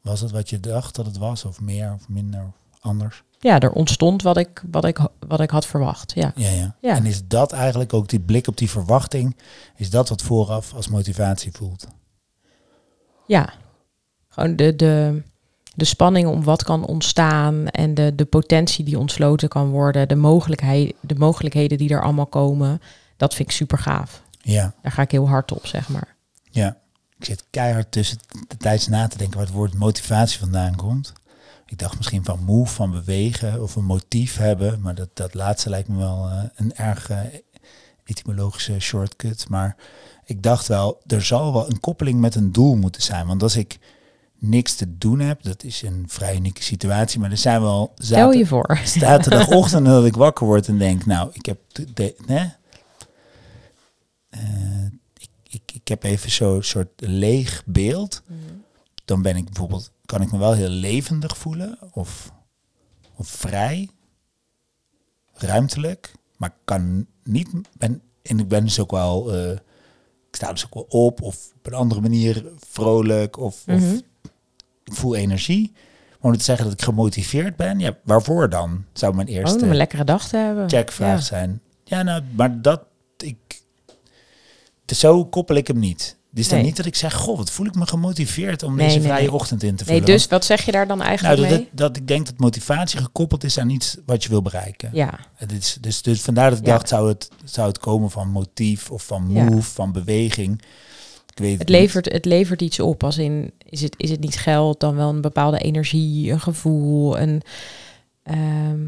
Was 0.00 0.20
het 0.20 0.30
wat 0.30 0.50
je 0.50 0.60
dacht 0.60 0.94
dat 0.94 1.06
het 1.06 1.16
was, 1.16 1.44
of 1.44 1.60
meer 1.60 1.92
of 1.92 2.08
minder 2.08 2.44
of 2.44 2.78
anders? 2.80 3.22
Ja, 3.42 3.60
er 3.60 3.72
ontstond 3.72 4.22
wat 4.22 4.36
ik, 4.36 4.62
wat 4.70 4.84
ik, 4.84 4.98
wat 5.26 5.40
ik 5.40 5.50
had 5.50 5.66
verwacht. 5.66 6.12
Ja. 6.14 6.32
Ja, 6.34 6.48
ja. 6.50 6.76
Ja. 6.80 6.94
En 6.96 7.06
is 7.06 7.26
dat 7.26 7.52
eigenlijk 7.52 7.92
ook 7.92 8.08
die 8.08 8.20
blik 8.20 8.46
op 8.46 8.56
die 8.56 8.70
verwachting, 8.70 9.36
is 9.76 9.90
dat 9.90 10.08
wat 10.08 10.22
vooraf 10.22 10.74
als 10.74 10.88
motivatie 10.88 11.52
voelt? 11.52 11.86
Ja, 13.26 13.52
gewoon 14.28 14.56
de, 14.56 14.76
de, 14.76 15.22
de 15.74 15.84
spanning 15.84 16.28
om 16.28 16.44
wat 16.44 16.62
kan 16.64 16.86
ontstaan 16.86 17.66
en 17.68 17.94
de, 17.94 18.14
de 18.14 18.24
potentie 18.24 18.84
die 18.84 18.98
ontsloten 18.98 19.48
kan 19.48 19.68
worden, 19.70 20.08
de, 20.08 20.16
mogelijkheid, 20.16 20.94
de 21.00 21.14
mogelijkheden 21.14 21.78
die 21.78 21.90
er 21.90 22.02
allemaal 22.02 22.26
komen, 22.26 22.80
dat 23.16 23.34
vind 23.34 23.48
ik 23.48 23.54
super 23.54 23.78
gaaf. 23.78 24.22
Ja, 24.42 24.74
Daar 24.82 24.92
ga 24.92 25.02
ik 25.02 25.10
heel 25.10 25.28
hard 25.28 25.52
op, 25.52 25.66
zeg 25.66 25.88
maar. 25.88 26.16
ja. 26.50 26.76
Ik 27.18 27.26
zit 27.26 27.44
keihard 27.50 27.92
tussen 27.92 28.18
de 28.48 28.56
tijds 28.56 28.86
na 28.88 29.06
te 29.08 29.18
denken 29.18 29.36
waar 29.36 29.46
het 29.46 29.54
woord 29.54 29.74
motivatie 29.74 30.38
vandaan 30.38 30.76
komt. 30.76 31.12
Ik 31.70 31.78
dacht 31.78 31.96
misschien 31.96 32.24
van 32.24 32.44
move, 32.44 32.74
van 32.74 32.90
bewegen 32.90 33.62
of 33.62 33.76
een 33.76 33.84
motief 33.84 34.36
hebben. 34.36 34.80
Maar 34.80 34.94
dat, 34.94 35.08
dat 35.14 35.34
laatste 35.34 35.70
lijkt 35.70 35.88
me 35.88 35.96
wel 35.96 36.28
eh, 36.28 36.42
een 36.54 36.74
erg 36.74 37.10
eh, 37.10 37.18
etymologische 38.04 38.80
shortcut. 38.80 39.48
Maar 39.48 39.76
ik 40.24 40.42
dacht 40.42 40.66
wel, 40.66 41.00
er 41.06 41.22
zal 41.22 41.52
wel 41.52 41.70
een 41.70 41.80
koppeling 41.80 42.20
met 42.20 42.34
een 42.34 42.52
doel 42.52 42.76
moeten 42.76 43.02
zijn. 43.02 43.26
Want 43.26 43.42
als 43.42 43.56
ik 43.56 43.78
niks 44.38 44.74
te 44.74 44.98
doen 44.98 45.20
heb, 45.20 45.42
dat 45.42 45.62
is 45.62 45.82
een 45.82 46.04
vrij 46.06 46.36
unieke 46.36 46.62
situatie. 46.62 47.20
Maar 47.20 47.30
er 47.30 47.36
zijn 47.36 47.60
wel 47.60 47.92
Stel 47.94 48.32
je 48.32 48.46
voor. 48.46 48.78
zaterdagochtend 48.84 49.86
dat 49.86 50.04
ik 50.04 50.16
wakker 50.16 50.46
word 50.46 50.68
en 50.68 50.78
denk, 50.78 51.06
nou, 51.06 51.30
ik 51.32 51.46
heb, 51.46 51.58
de, 51.94 52.14
hè? 52.26 52.46
Eh, 54.28 54.84
ik, 55.16 55.30
ik, 55.48 55.62
ik 55.72 55.88
heb 55.88 56.02
even 56.02 56.30
zo'n 56.30 56.62
soort 56.62 56.90
leeg 56.96 57.62
beeld. 57.66 58.22
Dan 59.10 59.22
ben 59.22 59.36
ik 59.36 59.44
bijvoorbeeld, 59.44 59.92
kan 60.06 60.22
ik 60.22 60.32
me 60.32 60.38
wel 60.38 60.52
heel 60.52 60.68
levendig 60.68 61.36
voelen 61.36 61.78
of, 61.92 62.32
of 63.16 63.28
vrij, 63.28 63.88
ruimtelijk, 65.34 66.12
maar 66.36 66.54
kan 66.64 67.06
niet, 67.24 67.48
ben, 67.78 68.02
en 68.22 68.38
ik 68.38 68.48
ben 68.48 68.64
dus 68.64 68.78
ook 68.80 68.90
wel, 68.90 69.32
eh, 69.34 69.50
ik 70.28 70.36
sta 70.36 70.52
dus 70.52 70.64
ook 70.66 70.74
wel 70.74 70.86
op 70.88 71.22
of 71.22 71.52
op 71.56 71.66
een 71.66 71.74
andere 71.74 72.00
manier 72.00 72.44
vrolijk 72.58 73.36
of, 73.38 73.62
of 73.66 73.80
Mhm. 73.80 73.94
ik 74.84 74.92
voel 74.94 75.14
energie. 75.14 75.72
Maar 76.20 76.32
om 76.32 76.38
te 76.38 76.44
zeggen 76.44 76.64
dat 76.64 76.74
ik 76.74 76.82
gemotiveerd 76.82 77.56
ben, 77.56 77.78
ja, 77.78 77.98
waarvoor 78.04 78.48
dan? 78.48 78.84
Zou 78.92 79.14
mijn 79.14 79.26
Gewoon 79.28 79.42
eerste 79.44 79.66
een 79.66 79.76
lekkere 79.76 80.04
dag 80.04 80.28
te 80.28 80.36
hebben. 80.36 80.68
checkvraag 80.68 81.18
Ja. 81.18 81.24
zijn. 81.24 81.60
Ja, 81.84 82.02
nou, 82.02 82.22
maar 82.36 82.62
dat, 82.62 82.82
ik, 83.16 83.62
zo 84.86 85.24
koppel 85.26 85.56
ik 85.56 85.66
hem 85.66 85.78
niet. 85.78 86.16
Is 86.34 86.48
dan 86.48 86.58
Nee. 86.58 86.66
niet 86.66 86.76
dat 86.76 86.86
ik 86.86 86.94
zeg, 86.94 87.14
goh, 87.14 87.36
wat 87.36 87.50
voel 87.50 87.66
ik 87.66 87.74
me 87.74 87.86
gemotiveerd 87.86 88.62
om 88.62 88.74
Nee, 88.76 88.86
deze 88.86 88.98
nee, 88.98 89.08
vrije 89.08 89.22
nee. 89.26 89.32
ochtend 89.32 89.62
in 89.62 89.76
te 89.76 89.84
Nee, 89.86 89.98
vullen. 90.00 90.12
dus 90.14 90.26
wat 90.28 90.44
zeg 90.44 90.64
je 90.64 90.72
daar 90.72 90.86
dan 90.86 90.96
nou, 90.96 91.08
eigenlijk 91.08 91.40
dat, 91.40 91.50
mee? 91.50 91.58
dat, 91.58 91.68
dat 91.78 91.96
ik 91.96 92.08
denk 92.08 92.26
dat 92.26 92.38
motivatie 92.38 93.00
gekoppeld 93.00 93.44
is 93.44 93.58
aan 93.58 93.70
iets 93.70 93.96
wat 94.06 94.22
je 94.22 94.28
wil 94.28 94.42
bereiken. 94.42 94.90
Ja, 94.92 95.18
Het 95.34 95.52
is, 95.52 95.78
dus, 95.80 96.02
dus 96.02 96.20
vandaar 96.20 96.50
dat 96.50 96.58
ik 96.58 96.66
Ja. 96.66 96.72
dacht, 96.72 96.88
zou 96.88 97.08
het, 97.08 97.28
zou 97.44 97.68
het 97.68 97.78
komen 97.78 98.10
van 98.10 98.28
motief 98.28 98.90
of 98.90 99.02
van 99.02 99.26
Ja. 99.32 99.44
move, 99.44 99.70
van 99.70 99.92
beweging. 99.92 100.62
Ik 101.32 101.38
weet 101.38 101.58
het 101.58 101.68
levert, 101.68 102.12
het 102.12 102.24
levert 102.24 102.62
iets 102.62 102.80
op. 102.80 103.04
Als 103.04 103.18
in, 103.18 103.52
is 103.68 103.80
het, 103.82 103.94
is 103.96 104.10
het 104.10 104.20
niet 104.20 104.36
geld, 104.36 104.80
dan 104.80 104.94
wel 104.96 105.08
een 105.08 105.20
bepaalde 105.20 105.58
energie, 105.58 106.30
een 106.32 106.40
gevoel. 106.40 107.18
Een, 107.18 107.42
ehm, 108.22 108.78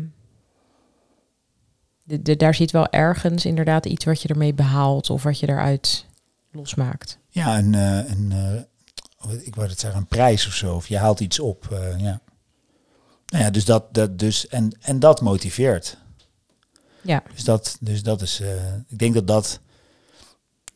de, 2.02 2.22
de, 2.22 2.36
daar 2.36 2.54
zit 2.54 2.70
wel 2.70 2.88
ergens 2.90 3.44
inderdaad 3.44 3.86
iets 3.86 4.04
wat 4.04 4.22
je 4.22 4.28
ermee 4.28 4.54
behaalt 4.54 5.10
of 5.10 5.22
wat 5.22 5.38
je 5.38 5.48
eruit 5.48 6.06
losmaakt. 6.52 7.18
Ja, 7.28 7.58
een, 7.58 7.74
eh, 7.74 8.10
een 8.10 8.32
eh, 8.32 8.62
wat- 9.26 9.46
ik 9.46 9.54
wou 9.54 9.68
het 9.68 9.80
zeggen, 9.80 10.00
een 10.00 10.06
prijs 10.06 10.46
of 10.46 10.52
zo. 10.52 10.74
Of 10.74 10.86
je 10.88 10.98
haalt 10.98 11.20
iets 11.20 11.38
op. 11.40 11.68
eh, 11.72 11.98
ja. 12.00 12.20
Nou 13.26 13.44
ja, 13.44 13.50
dus 13.50 13.64
dat, 13.64 13.94
dat 13.94 14.18
dus, 14.18 14.46
en, 14.48 14.76
en 14.80 14.98
dat 14.98 15.20
motiveert. 15.20 15.96
Ja, 17.02 17.22
Dus 17.34 17.44
dat, 17.44 17.76
dus 17.80 18.02
dat 18.02 18.22
is, 18.22 18.40
eh, 18.40 18.74
ik 18.88 18.98
denk 18.98 19.14
dat 19.14 19.26
dat, 19.26 19.60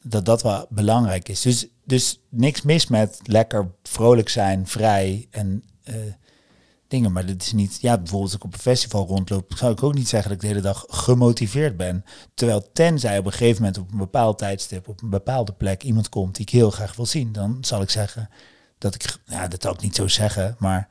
dat 0.03 0.25
dat 0.25 0.43
wel 0.43 0.67
belangrijk 0.71 1.29
is. 1.29 1.41
Dus, 1.41 1.67
dus 1.85 2.21
niks 2.29 2.63
mis 2.63 2.87
met 2.87 3.21
lekker 3.23 3.71
vrolijk 3.83 4.29
zijn, 4.29 4.67
vrij 4.67 5.27
en 5.31 5.65
eh, 5.83 5.95
dingen. 6.89 7.13
Maar 7.13 7.27
dit 7.27 7.43
is 7.43 7.53
niet, 7.53 7.79
ja, 7.81 7.97
bijvoorbeeld 7.97 8.23
als 8.33 8.35
ik 8.41 8.45
op 8.45 8.53
een 8.53 8.59
festival 8.59 9.07
rondloop, 9.07 9.53
zou 9.57 9.73
ik 9.73 9.83
ook 9.83 9.95
niet 9.95 10.09
zeggen 10.09 10.29
dat 10.31 10.39
ik 10.43 10.49
de 10.49 10.55
hele 10.55 10.67
dag 10.69 10.85
gemotiveerd 10.89 11.77
ben. 11.77 12.05
Terwijl 12.35 12.69
tenzij 12.73 13.19
op 13.19 13.27
een 13.27 13.33
gegeven 13.33 13.63
moment 13.63 13.79
op 13.79 13.93
een 13.93 13.99
bepaald 13.99 14.39
tijdstip, 14.39 14.89
op 14.89 15.03
een 15.03 15.11
bepaalde 15.11 15.53
plek 15.53 15.83
iemand 15.83 16.09
komt 16.09 16.35
die 16.37 16.47
ik 16.47 16.53
heel 16.53 16.71
graag 16.71 16.97
wil 16.97 17.07
zien, 17.07 17.33
dan 17.33 17.59
zal 17.61 17.81
ik 17.83 17.91
zeggen 17.91 18.29
dat 18.79 18.95
ik, 18.95 19.17
ja, 19.27 19.49
dat 19.49 19.63
zal 19.63 19.73
ik 19.73 19.81
niet 19.81 19.95
zo 19.97 20.09
zeggen, 20.09 20.57
maar 20.59 20.89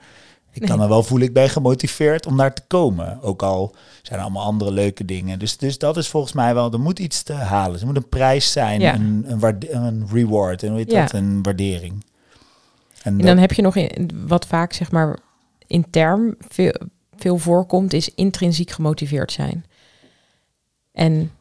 ik 0.51 0.61
kan 0.61 0.81
er 0.81 0.87
wel 0.89 1.03
voelen, 1.03 1.27
ik 1.27 1.33
ben 1.33 1.49
gemotiveerd 1.49 2.25
om 2.25 2.37
daar 2.37 2.53
te 2.53 2.61
komen. 2.67 3.21
Ook 3.21 3.43
al 3.43 3.75
zijn 4.01 4.17
er 4.19 4.25
allemaal 4.25 4.43
andere 4.45 4.71
leuke 4.71 5.05
dingen. 5.05 5.39
Dus, 5.39 5.57
dus 5.57 5.77
dat 5.77 5.97
is 5.97 6.07
volgens 6.07 6.33
mij 6.33 6.53
wel, 6.53 6.71
er 6.71 6.79
moet 6.79 6.99
iets 6.99 7.23
te 7.23 7.33
halen. 7.33 7.79
Er 7.79 7.85
moet 7.85 7.95
een 7.95 8.09
prijs 8.09 8.51
zijn, 8.51 8.79
Ja. 8.81 8.93
een, 8.95 9.25
een, 9.69 10.07
reward, 10.11 10.63
en 10.63 10.69
hoe 10.69 10.77
heet 10.77 10.91
Ja. 10.91 11.01
dat, 11.01 11.13
een 11.13 11.43
waardering. 11.43 11.93
En, 11.93 13.11
en 13.11 13.17
dat- 13.17 13.27
dan 13.27 13.37
heb 13.37 13.51
je 13.51 13.61
nog 13.61 13.75
in, 13.75 14.11
wat 14.27 14.47
vaak 14.47 14.73
zeg 14.73 14.91
maar 14.91 15.17
intern 15.67 16.35
veel, 16.49 16.73
veel 17.15 17.37
voorkomt, 17.37 17.93
is 17.93 18.13
intrinsiek 18.13 18.71
gemotiveerd 18.71 19.31
zijn. 19.31 19.65
En 20.91 21.31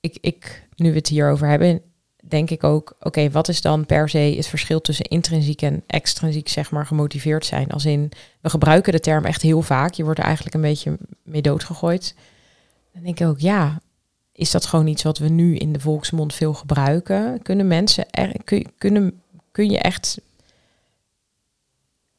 ik, 0.00 0.18
ik, 0.20 0.68
nu 0.76 0.90
we 0.90 0.96
het 0.96 1.08
hierover 1.08 1.48
hebben, 1.48 1.80
denk 2.28 2.50
ik 2.50 2.64
ook, 2.64 2.96
oké, 3.00 3.30
wat 3.30 3.48
is 3.48 3.60
dan 3.60 3.86
per 3.86 4.08
se 4.08 4.18
het 4.18 4.46
verschil 4.46 4.80
tussen 4.80 5.04
intrinsiek 5.04 5.62
en 5.62 5.82
extrinsiek, 5.86 6.48
zeg 6.48 6.70
maar, 6.70 6.86
gemotiveerd 6.86 7.46
zijn? 7.46 7.70
Als 7.70 7.84
in, 7.84 8.10
we 8.40 8.50
gebruiken 8.50 8.92
de 8.92 9.00
term 9.00 9.24
echt 9.24 9.42
heel 9.42 9.62
vaak, 9.62 9.92
je 9.92 10.04
wordt 10.04 10.18
er 10.18 10.24
eigenlijk 10.24 10.54
een 10.54 10.60
beetje 10.60 10.98
mee 11.22 11.42
doodgegooid. 11.42 12.14
Dan 12.92 13.02
denk 13.02 13.20
ik 13.20 13.26
ook, 13.26 13.40
ja, 13.40 13.80
is 14.32 14.50
dat 14.50 14.66
gewoon 14.66 14.86
iets 14.86 15.02
wat 15.02 15.18
we 15.18 15.28
nu 15.28 15.56
in 15.56 15.72
de 15.72 15.80
volksmond 15.80 16.34
veel 16.34 16.54
gebruiken? 16.54 17.42
Kunnen 17.42 17.66
mensen, 17.66 18.10
er, 18.10 18.32
kun, 18.44 18.66
kunnen, 18.78 19.22
kun 19.50 19.70
je 19.70 19.78
echt 19.78 20.20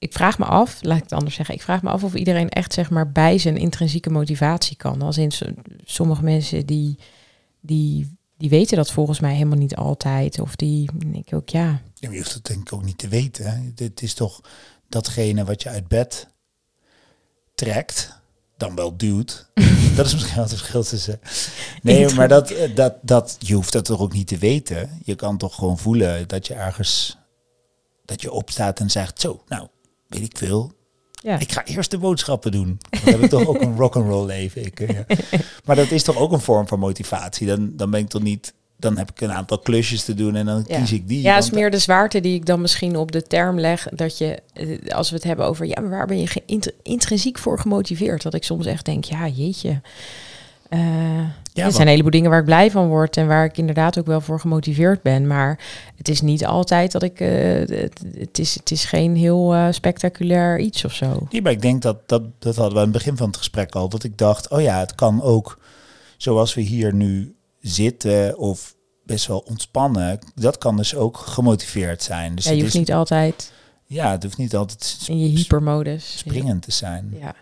ik 0.04 0.14
vraag 0.14 0.38
me 0.40 0.46
af, 0.46 0.78
laat 0.82 0.98
ik 0.98 1.04
het 1.04 1.14
anders 1.14 1.36
zeggen, 1.36 1.56
ik 1.56 1.62
vraag 1.62 1.82
me 1.82 1.90
af 1.90 2.04
of 2.04 2.14
iedereen 2.14 2.50
echt 2.50 2.74
zeg 2.74 2.90
maar 2.90 3.12
bij 3.12 3.38
zijn 3.38 3.58
intrinsieke 3.58 4.10
motivatie 4.10 4.78
kan. 4.78 5.02
Als 5.02 5.18
in 5.18 5.32
so- 5.32 5.54
sommige 5.84 6.24
mensen 6.24 6.66
die, 6.66 6.98
die, 7.62 8.18
die 8.38 8.50
weten 8.50 8.78
dat 8.78 8.92
volgens 8.92 9.20
mij 9.20 9.34
helemaal 9.34 9.58
niet 9.58 9.76
altijd. 9.76 10.40
Of 10.40 10.56
die 10.56 10.90
denk 10.98 11.28
ik 11.28 11.34
ook, 11.34 11.50
ja, 11.50 11.82
Ja, 11.96 12.12
je 12.12 12.18
hoeft 12.18 12.34
het 12.34 12.46
denk 12.46 12.60
ik 12.60 12.74
ook 12.74 12.84
niet 12.86 12.98
te 12.98 13.08
weten. 13.08 13.46
Hè. 13.46 13.74
Dit 13.74 14.02
is 14.02 14.14
toch 14.14 14.42
datgene 14.90 15.44
wat 15.44 15.64
je 15.64 15.70
uit 15.70 15.88
bed 15.88 16.28
trekt, 17.56 18.22
dan 18.58 18.76
wel 18.76 18.98
duwt. 18.98 19.52
dat 19.96 20.06
is 20.06 20.14
misschien 20.14 20.36
wel 20.36 20.44
het 20.44 20.54
verschil 20.54 20.84
tussen... 20.84 21.20
Nee, 21.82 22.14
maar 22.14 22.28
dat, 22.28 22.54
dat, 22.76 22.96
dat, 23.02 23.36
je 23.40 23.54
hoeft 23.54 23.74
dat 23.74 23.86
toch 23.86 24.00
ook 24.00 24.14
niet 24.14 24.28
te 24.28 24.38
weten. 24.38 25.00
Je 25.04 25.16
kan 25.16 25.38
toch 25.38 25.56
gewoon 25.56 25.78
voelen 25.78 26.28
dat 26.28 26.48
je 26.48 26.54
ergens... 26.54 27.18
Dat 28.06 28.22
je 28.22 28.32
opstaat 28.32 28.80
en 28.80 28.90
zegt, 28.90 29.22
zo, 29.22 29.44
nou, 29.48 29.68
weet 30.14 30.24
ik 30.24 30.38
veel. 30.38 30.72
ja. 31.12 31.40
Ik 31.40 31.52
ga 31.52 31.66
eerst 31.66 31.92
de 31.92 31.98
boodschappen 31.98 32.52
doen. 32.52 32.78
Dan 32.90 33.14
heb 33.14 33.24
ik 33.24 33.30
toch 33.30 33.48
ook 33.48 33.62
een 33.62 33.78
rock'n'roll 33.78 34.26
leven. 34.26 34.66
Ik, 34.66 34.80
eh, 34.80 34.96
ja. 34.96 35.06
Maar 35.66 35.76
dat 35.76 35.92
is 35.92 36.04
toch 36.04 36.18
ook 36.18 36.32
een 36.32 36.40
vorm 36.42 36.68
van 36.68 36.80
motivatie. 36.80 37.48
Dan, 37.48 37.72
dan 37.76 37.92
ben 37.92 38.00
ik 38.00 38.08
toch 38.10 38.22
niet... 38.22 38.54
Dan 38.78 38.98
heb 38.98 39.12
ik 39.12 39.22
een 39.22 39.32
aantal 39.32 39.60
klusjes 39.60 40.04
te 40.04 40.14
doen 40.14 40.36
en 40.36 40.46
dan 40.46 40.64
Ja. 40.68 40.80
kies 40.80 40.92
ik 40.92 41.08
die. 41.08 41.22
Ja, 41.22 41.36
het 41.36 41.44
is 41.44 41.50
meer 41.52 41.72
de 41.72 41.78
zwaarte 41.78 42.20
die 42.20 42.34
ik 42.36 42.46
dan 42.46 42.62
misschien 42.62 42.96
op 42.98 43.12
de 43.12 43.22
term 43.24 43.60
leg. 43.60 43.88
Dat 43.92 44.18
je, 44.18 44.40
eh, 44.54 44.96
als 44.96 45.10
we 45.10 45.16
het 45.16 45.24
hebben 45.26 45.46
over, 45.46 45.66
ja, 45.66 45.82
maar 45.82 45.90
waar 45.90 46.08
ben 46.08 46.20
je 46.20 46.74
intrinsiek 46.82 47.38
voor 47.38 47.60
gemotiveerd? 47.60 48.22
Dat 48.22 48.34
ik 48.34 48.44
soms 48.44 48.66
echt 48.66 48.86
denk, 48.86 49.04
ja, 49.04 49.28
jeetje. 49.28 49.82
Eh, 51.54 51.66
er 51.66 51.72
zijn 51.72 51.82
een 51.84 51.88
heleboel 51.88 52.12
dingen 52.12 52.30
waar 52.30 52.40
ik 52.40 52.46
blij 52.46 52.72
van 52.72 52.88
word 52.88 53.18
en 53.18 53.28
waar 53.28 53.46
ik 53.46 53.58
inderdaad 53.58 54.00
ook 54.00 54.06
wel 54.06 54.22
voor 54.22 54.40
gemotiveerd 54.40 55.02
ben. 55.02 55.28
Maar 55.28 55.60
het 55.96 56.10
is 56.10 56.22
niet 56.22 56.46
altijd 56.46 56.92
dat 56.92 57.04
ik, 57.04 57.20
eh, 57.20 57.30
het, 57.80 58.02
het, 58.18 58.40
is, 58.40 58.56
het 58.56 58.72
is 58.72 58.86
geen 58.86 59.16
heel 59.16 59.54
eh, 59.54 59.68
spectaculair 59.72 60.60
iets 60.60 60.86
of 60.86 60.94
zo. 60.94 61.28
Nee, 61.32 61.42
maar 61.42 61.52
ik 61.52 61.62
denk 61.62 61.82
dat, 61.82 62.10
dat, 62.10 62.22
dat 62.40 62.56
hadden 62.56 62.74
we 62.74 62.80
aan 62.80 62.84
het 62.84 62.94
begin 62.98 63.18
van 63.18 63.28
het 63.28 63.38
gesprek 63.38 63.76
al. 63.76 63.90
Dat 63.90 64.04
ik 64.04 64.18
dacht, 64.18 64.50
oh 64.50 64.62
ja, 64.62 64.80
het 64.80 64.96
kan 64.96 65.22
ook 65.22 65.60
zoals 66.18 66.54
we 66.54 66.62
hier 66.62 66.94
nu 66.94 67.36
zitten 67.60 68.38
of 68.38 68.76
best 69.06 69.28
wel 69.28 69.40
ontspannen. 69.40 70.20
Dat 70.36 70.58
kan 70.58 70.78
dus 70.78 70.96
ook 70.96 71.18
gemotiveerd 71.18 72.04
zijn. 72.04 72.36
Dus 72.36 72.44
Ja, 72.44 72.50
je 72.50 72.56
het 72.56 72.66
hoeft 72.66 72.74
is, 72.76 72.80
niet 72.80 72.94
altijd 72.94 73.52
Ja, 73.86 74.12
het 74.12 74.24
hoeft 74.24 74.38
niet 74.38 74.56
altijd 74.56 75.00
in 75.08 75.20
je 75.20 75.28
hypermodus. 75.38 76.18
springend 76.18 76.62
te 76.62 76.72
zijn. 76.72 77.16
Ja. 77.20 77.36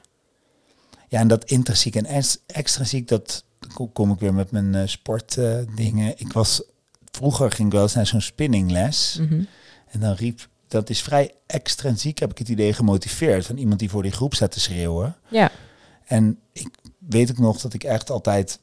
Ja, 1.08 1.20
en 1.20 1.27
dat 1.27 1.44
intrinsiek 1.44 1.96
en 1.96 2.06
ex- 2.06 2.38
extrinsiek, 2.48 3.08
dat 3.08 3.44
kom- 3.74 3.91
kom 3.91 4.12
ik 4.12 4.20
weer 4.20 4.34
met 4.34 4.51
mijn 4.51 4.75
eh, 4.75 4.88
sportdingen. 4.88 6.13
ik 6.20 6.34
was, 6.34 6.63
vroeger 7.12 7.51
ging 7.51 7.68
ik 7.68 7.74
wel 7.74 7.84
eens 7.84 7.94
naar 7.94 8.08
zo'n 8.08 8.22
spinningles. 8.22 9.18
Mhm. 9.22 9.44
En 9.88 10.00
dan 10.00 10.13
riep, 10.13 10.48
dat 10.68 10.89
is 10.89 11.01
vrij 11.01 11.32
extrinsiek, 11.46 12.20
heb 12.20 12.32
ik 12.32 12.38
het 12.38 12.50
idee, 12.50 12.74
gemotiveerd. 12.74 13.46
Van 13.46 13.58
iemand 13.58 13.80
die 13.80 13.89
voor 13.89 14.03
die 14.03 14.12
groep 14.12 14.34
staat 14.34 14.51
te 14.51 14.60
schreeuwen. 14.60 15.15
ja. 15.27 15.51
En 16.06 16.39
ik 16.51 16.68
weet 16.98 17.32
ook 17.32 17.38
nog 17.38 17.62
dat 17.62 17.74
ik 17.74 17.84
echt 17.84 18.10
altijd 18.10 18.60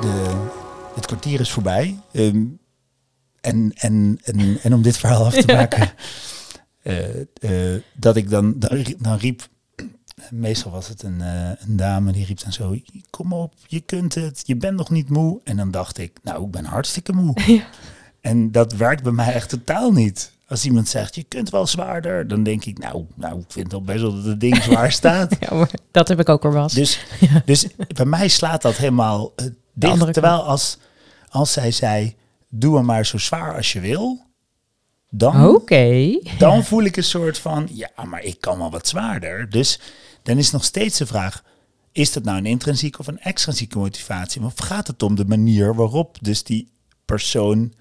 de, 0.00 0.46
het 0.94 1.06
kwartier 1.06 1.40
is 1.40 1.50
voorbij. 1.50 1.98
Ehm, 2.12 2.44
en, 3.40 3.72
en, 3.74 4.18
en, 4.22 4.58
en 4.62 4.74
om 4.74 4.82
dit 4.82 4.96
verhaal 4.96 5.24
af 5.24 5.34
te 5.34 5.52
maken, 5.56 5.90
eh, 6.82 7.20
eh, 7.74 7.82
dat 7.94 8.16
ik 8.16 8.30
dan, 8.30 8.58
dan, 8.58 8.84
dan 8.98 9.16
riep, 9.16 9.48
meestal 10.30 10.70
was 10.70 10.88
het 10.88 11.02
een, 11.02 11.20
eh, 11.20 11.50
een 11.58 11.76
dame 11.76 12.12
die 12.12 12.24
riep 12.24 12.40
dan 12.40 12.52
zo, 12.52 12.76
kom 13.10 13.32
op, 13.32 13.54
je 13.66 13.80
kunt 13.80 14.14
het, 14.14 14.42
je 14.44 14.56
bent 14.56 14.76
nog 14.76 14.90
niet 14.90 15.08
moe. 15.08 15.40
En 15.44 15.56
dan 15.56 15.70
dacht 15.70 15.98
ik, 15.98 16.18
nou, 16.22 16.44
ik 16.44 16.50
ben 16.50 16.64
hartstikke 16.64 17.12
moe. 17.12 17.36
Ja. 17.46 17.64
En 18.20 18.52
dat 18.52 18.72
werkt 18.72 19.02
bij 19.02 19.12
mij 19.12 19.32
echt 19.32 19.48
totaal 19.48 19.92
niet. 19.92 20.32
Als 20.48 20.64
iemand 20.64 20.88
zegt, 20.88 21.14
je 21.14 21.22
kunt 21.22 21.50
wel 21.50 21.66
zwaarder, 21.66 22.28
dan 22.28 22.42
denk 22.42 22.64
ik, 22.64 22.78
nou, 22.78 23.04
nou 23.14 23.40
ik 23.40 23.44
vind 23.48 23.72
al 23.72 23.82
best 23.82 24.00
wel 24.00 24.14
dat 24.14 24.24
het 24.24 24.40
ding 24.40 24.62
zwaar 24.62 24.92
staat. 25.02 25.36
Ja, 25.40 25.54
maar 25.54 25.70
dat 25.90 26.08
heb 26.08 26.20
ik 26.20 26.28
ook 26.28 26.44
al 26.44 26.50
was. 26.50 26.72
Dus, 26.72 27.00
dus 27.44 27.66
bij 27.94 28.04
mij 28.04 28.28
slaat 28.28 28.62
dat 28.62 28.76
helemaal 28.76 29.32
uh, 29.36 29.46
dicht. 29.72 30.12
Terwijl 30.12 30.42
als, 30.42 30.78
als 31.28 31.52
zij 31.52 31.70
zei, 31.70 32.14
doe 32.48 32.76
hem 32.76 32.84
maar 32.84 33.06
zo 33.06 33.18
zwaar 33.18 33.56
als 33.56 33.72
je 33.72 33.80
wil, 33.80 34.26
dan, 35.10 35.62
dan 36.38 36.64
voel 36.64 36.82
ik 36.82 36.96
een 36.96 37.04
soort 37.04 37.38
van, 37.38 37.68
ja, 37.72 37.90
maar 38.04 38.22
ik 38.22 38.40
kan 38.40 38.58
wel 38.58 38.70
wat 38.70 38.88
zwaarder. 38.88 39.50
Dus 39.50 39.80
dan 40.22 40.38
is 40.38 40.50
nog 40.50 40.64
steeds 40.64 40.98
de 40.98 41.06
vraag, 41.06 41.44
is 41.92 42.12
dat 42.12 42.24
nou 42.24 42.38
een 42.38 42.46
intrinsieke 42.46 42.98
of 42.98 43.06
een 43.06 43.18
extrinsieke 43.20 43.78
motivatie? 43.78 44.42
Of 44.42 44.58
gaat 44.58 44.86
het 44.86 45.02
om 45.02 45.14
de 45.14 45.24
manier 45.24 45.74
waarop 45.74 46.16
dus 46.20 46.42
die 46.44 46.68
persoon... 47.04 47.72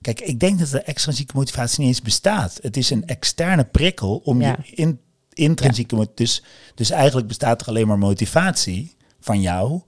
Kijk, 0.00 0.20
ik 0.20 0.40
denk 0.40 0.58
dat 0.58 0.68
de 0.70 0.82
extrinsieke 0.82 1.36
motivatie 1.36 1.78
niet 1.80 1.88
eens 1.88 2.02
bestaat. 2.02 2.58
Het 2.62 2.76
is 2.76 2.90
een 2.90 3.06
externe 3.06 3.64
prikkel 3.64 4.16
om 4.16 4.40
Ja. 4.40 4.56
je 4.64 4.70
in, 4.74 5.00
intrinsieke... 5.32 5.94
mo- 5.94 6.12
Dus, 6.14 6.42
dus 6.74 6.90
eigenlijk 6.90 7.26
bestaat 7.28 7.60
er 7.60 7.66
alleen 7.68 7.86
maar 7.86 7.98
motivatie 7.98 8.96
van 9.20 9.40
jou. 9.40 9.80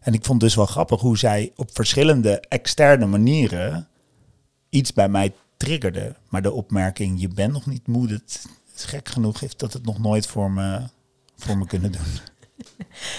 En 0.00 0.12
ik 0.14 0.24
vond 0.24 0.40
dus 0.40 0.54
wel 0.54 0.66
grappig 0.66 1.00
hoe 1.00 1.18
zij 1.18 1.52
op 1.56 1.70
verschillende 1.74 2.40
externe 2.40 3.06
manieren 3.06 3.88
iets 4.68 4.92
bij 4.92 5.08
mij 5.08 5.34
triggerde. 5.56 6.16
Maar 6.28 6.42
de 6.42 6.52
opmerking, 6.52 7.20
je 7.20 7.28
bent 7.28 7.52
nog 7.52 7.66
niet 7.66 7.86
moe, 7.86 8.06
dat 8.06 8.22
is 8.76 8.84
gek 8.84 9.08
genoeg, 9.08 9.40
heeft 9.40 9.58
dat 9.58 9.72
het 9.72 9.84
nog 9.84 9.98
nooit 9.98 10.26
voor 10.26 10.50
me, 10.50 10.82
voor 11.38 11.58
me 11.58 11.66
kunnen 11.66 11.92
doen. 11.92 12.06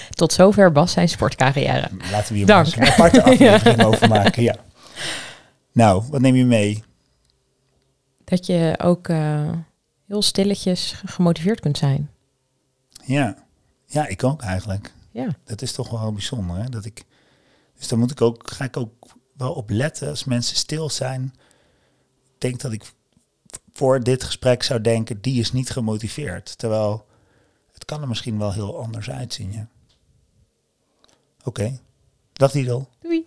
Tot 0.09 0.33
zover 0.33 0.71
Bas 0.71 0.91
zijn 0.91 1.09
sportcarrière. 1.09 1.89
Laten 2.11 2.31
we 2.31 2.37
hier 2.37 2.45
Dank. 2.45 2.75
maar 2.75 2.87
een 2.87 2.93
aparte 2.93 3.23
aflevering 3.31 3.83
over 3.83 4.07
maken. 4.07 4.43
Ja. 4.43 4.55
Nou, 5.71 6.03
wat 6.09 6.21
neem 6.21 6.35
je 6.35 6.45
mee? 6.45 6.83
Dat 8.23 8.45
je 8.45 8.75
ook 8.83 9.07
eh, 9.07 9.51
heel 10.07 10.21
stilletjes 10.21 11.01
gemotiveerd 11.05 11.59
kunt 11.59 11.77
zijn. 11.77 12.09
Ja. 13.05 13.35
ja, 13.85 14.07
ik 14.07 14.23
ook 14.23 14.41
eigenlijk. 14.41 14.93
Ja. 15.11 15.27
Dat 15.43 15.61
is 15.61 15.71
toch 15.71 15.89
wel 15.89 16.13
bijzonder. 16.13 16.57
Hè? 16.57 16.69
Dat 16.69 16.85
ik, 16.85 17.05
dus 17.77 17.87
daar 17.87 17.99
moet 17.99 18.11
ik 18.11 18.21
ook, 18.21 18.51
ga 18.51 18.63
ik 18.63 18.77
ook 18.77 19.05
wel 19.37 19.53
op 19.53 19.69
letten 19.69 20.09
als 20.09 20.23
mensen 20.23 20.55
stil 20.55 20.89
zijn. 20.89 21.33
Ik 22.23 22.41
denk 22.41 22.61
dat 22.61 22.71
ik 22.71 22.83
voor 23.73 24.03
dit 24.03 24.23
gesprek 24.23 24.63
zou 24.63 24.81
denken, 24.81 25.21
die 25.21 25.39
is 25.39 25.51
niet 25.51 25.69
gemotiveerd. 25.69 26.57
Terwijl 26.57 27.05
kan 27.89 28.01
er 28.01 28.07
misschien 28.07 28.37
wel 28.39 28.53
heel 28.53 28.81
anders 28.81 29.09
uitzien. 29.09 29.51
Ja. 29.51 29.67
Oké, 31.43 31.79
dag 32.33 32.51
Didel. 32.51 32.89
Doei. 32.99 33.25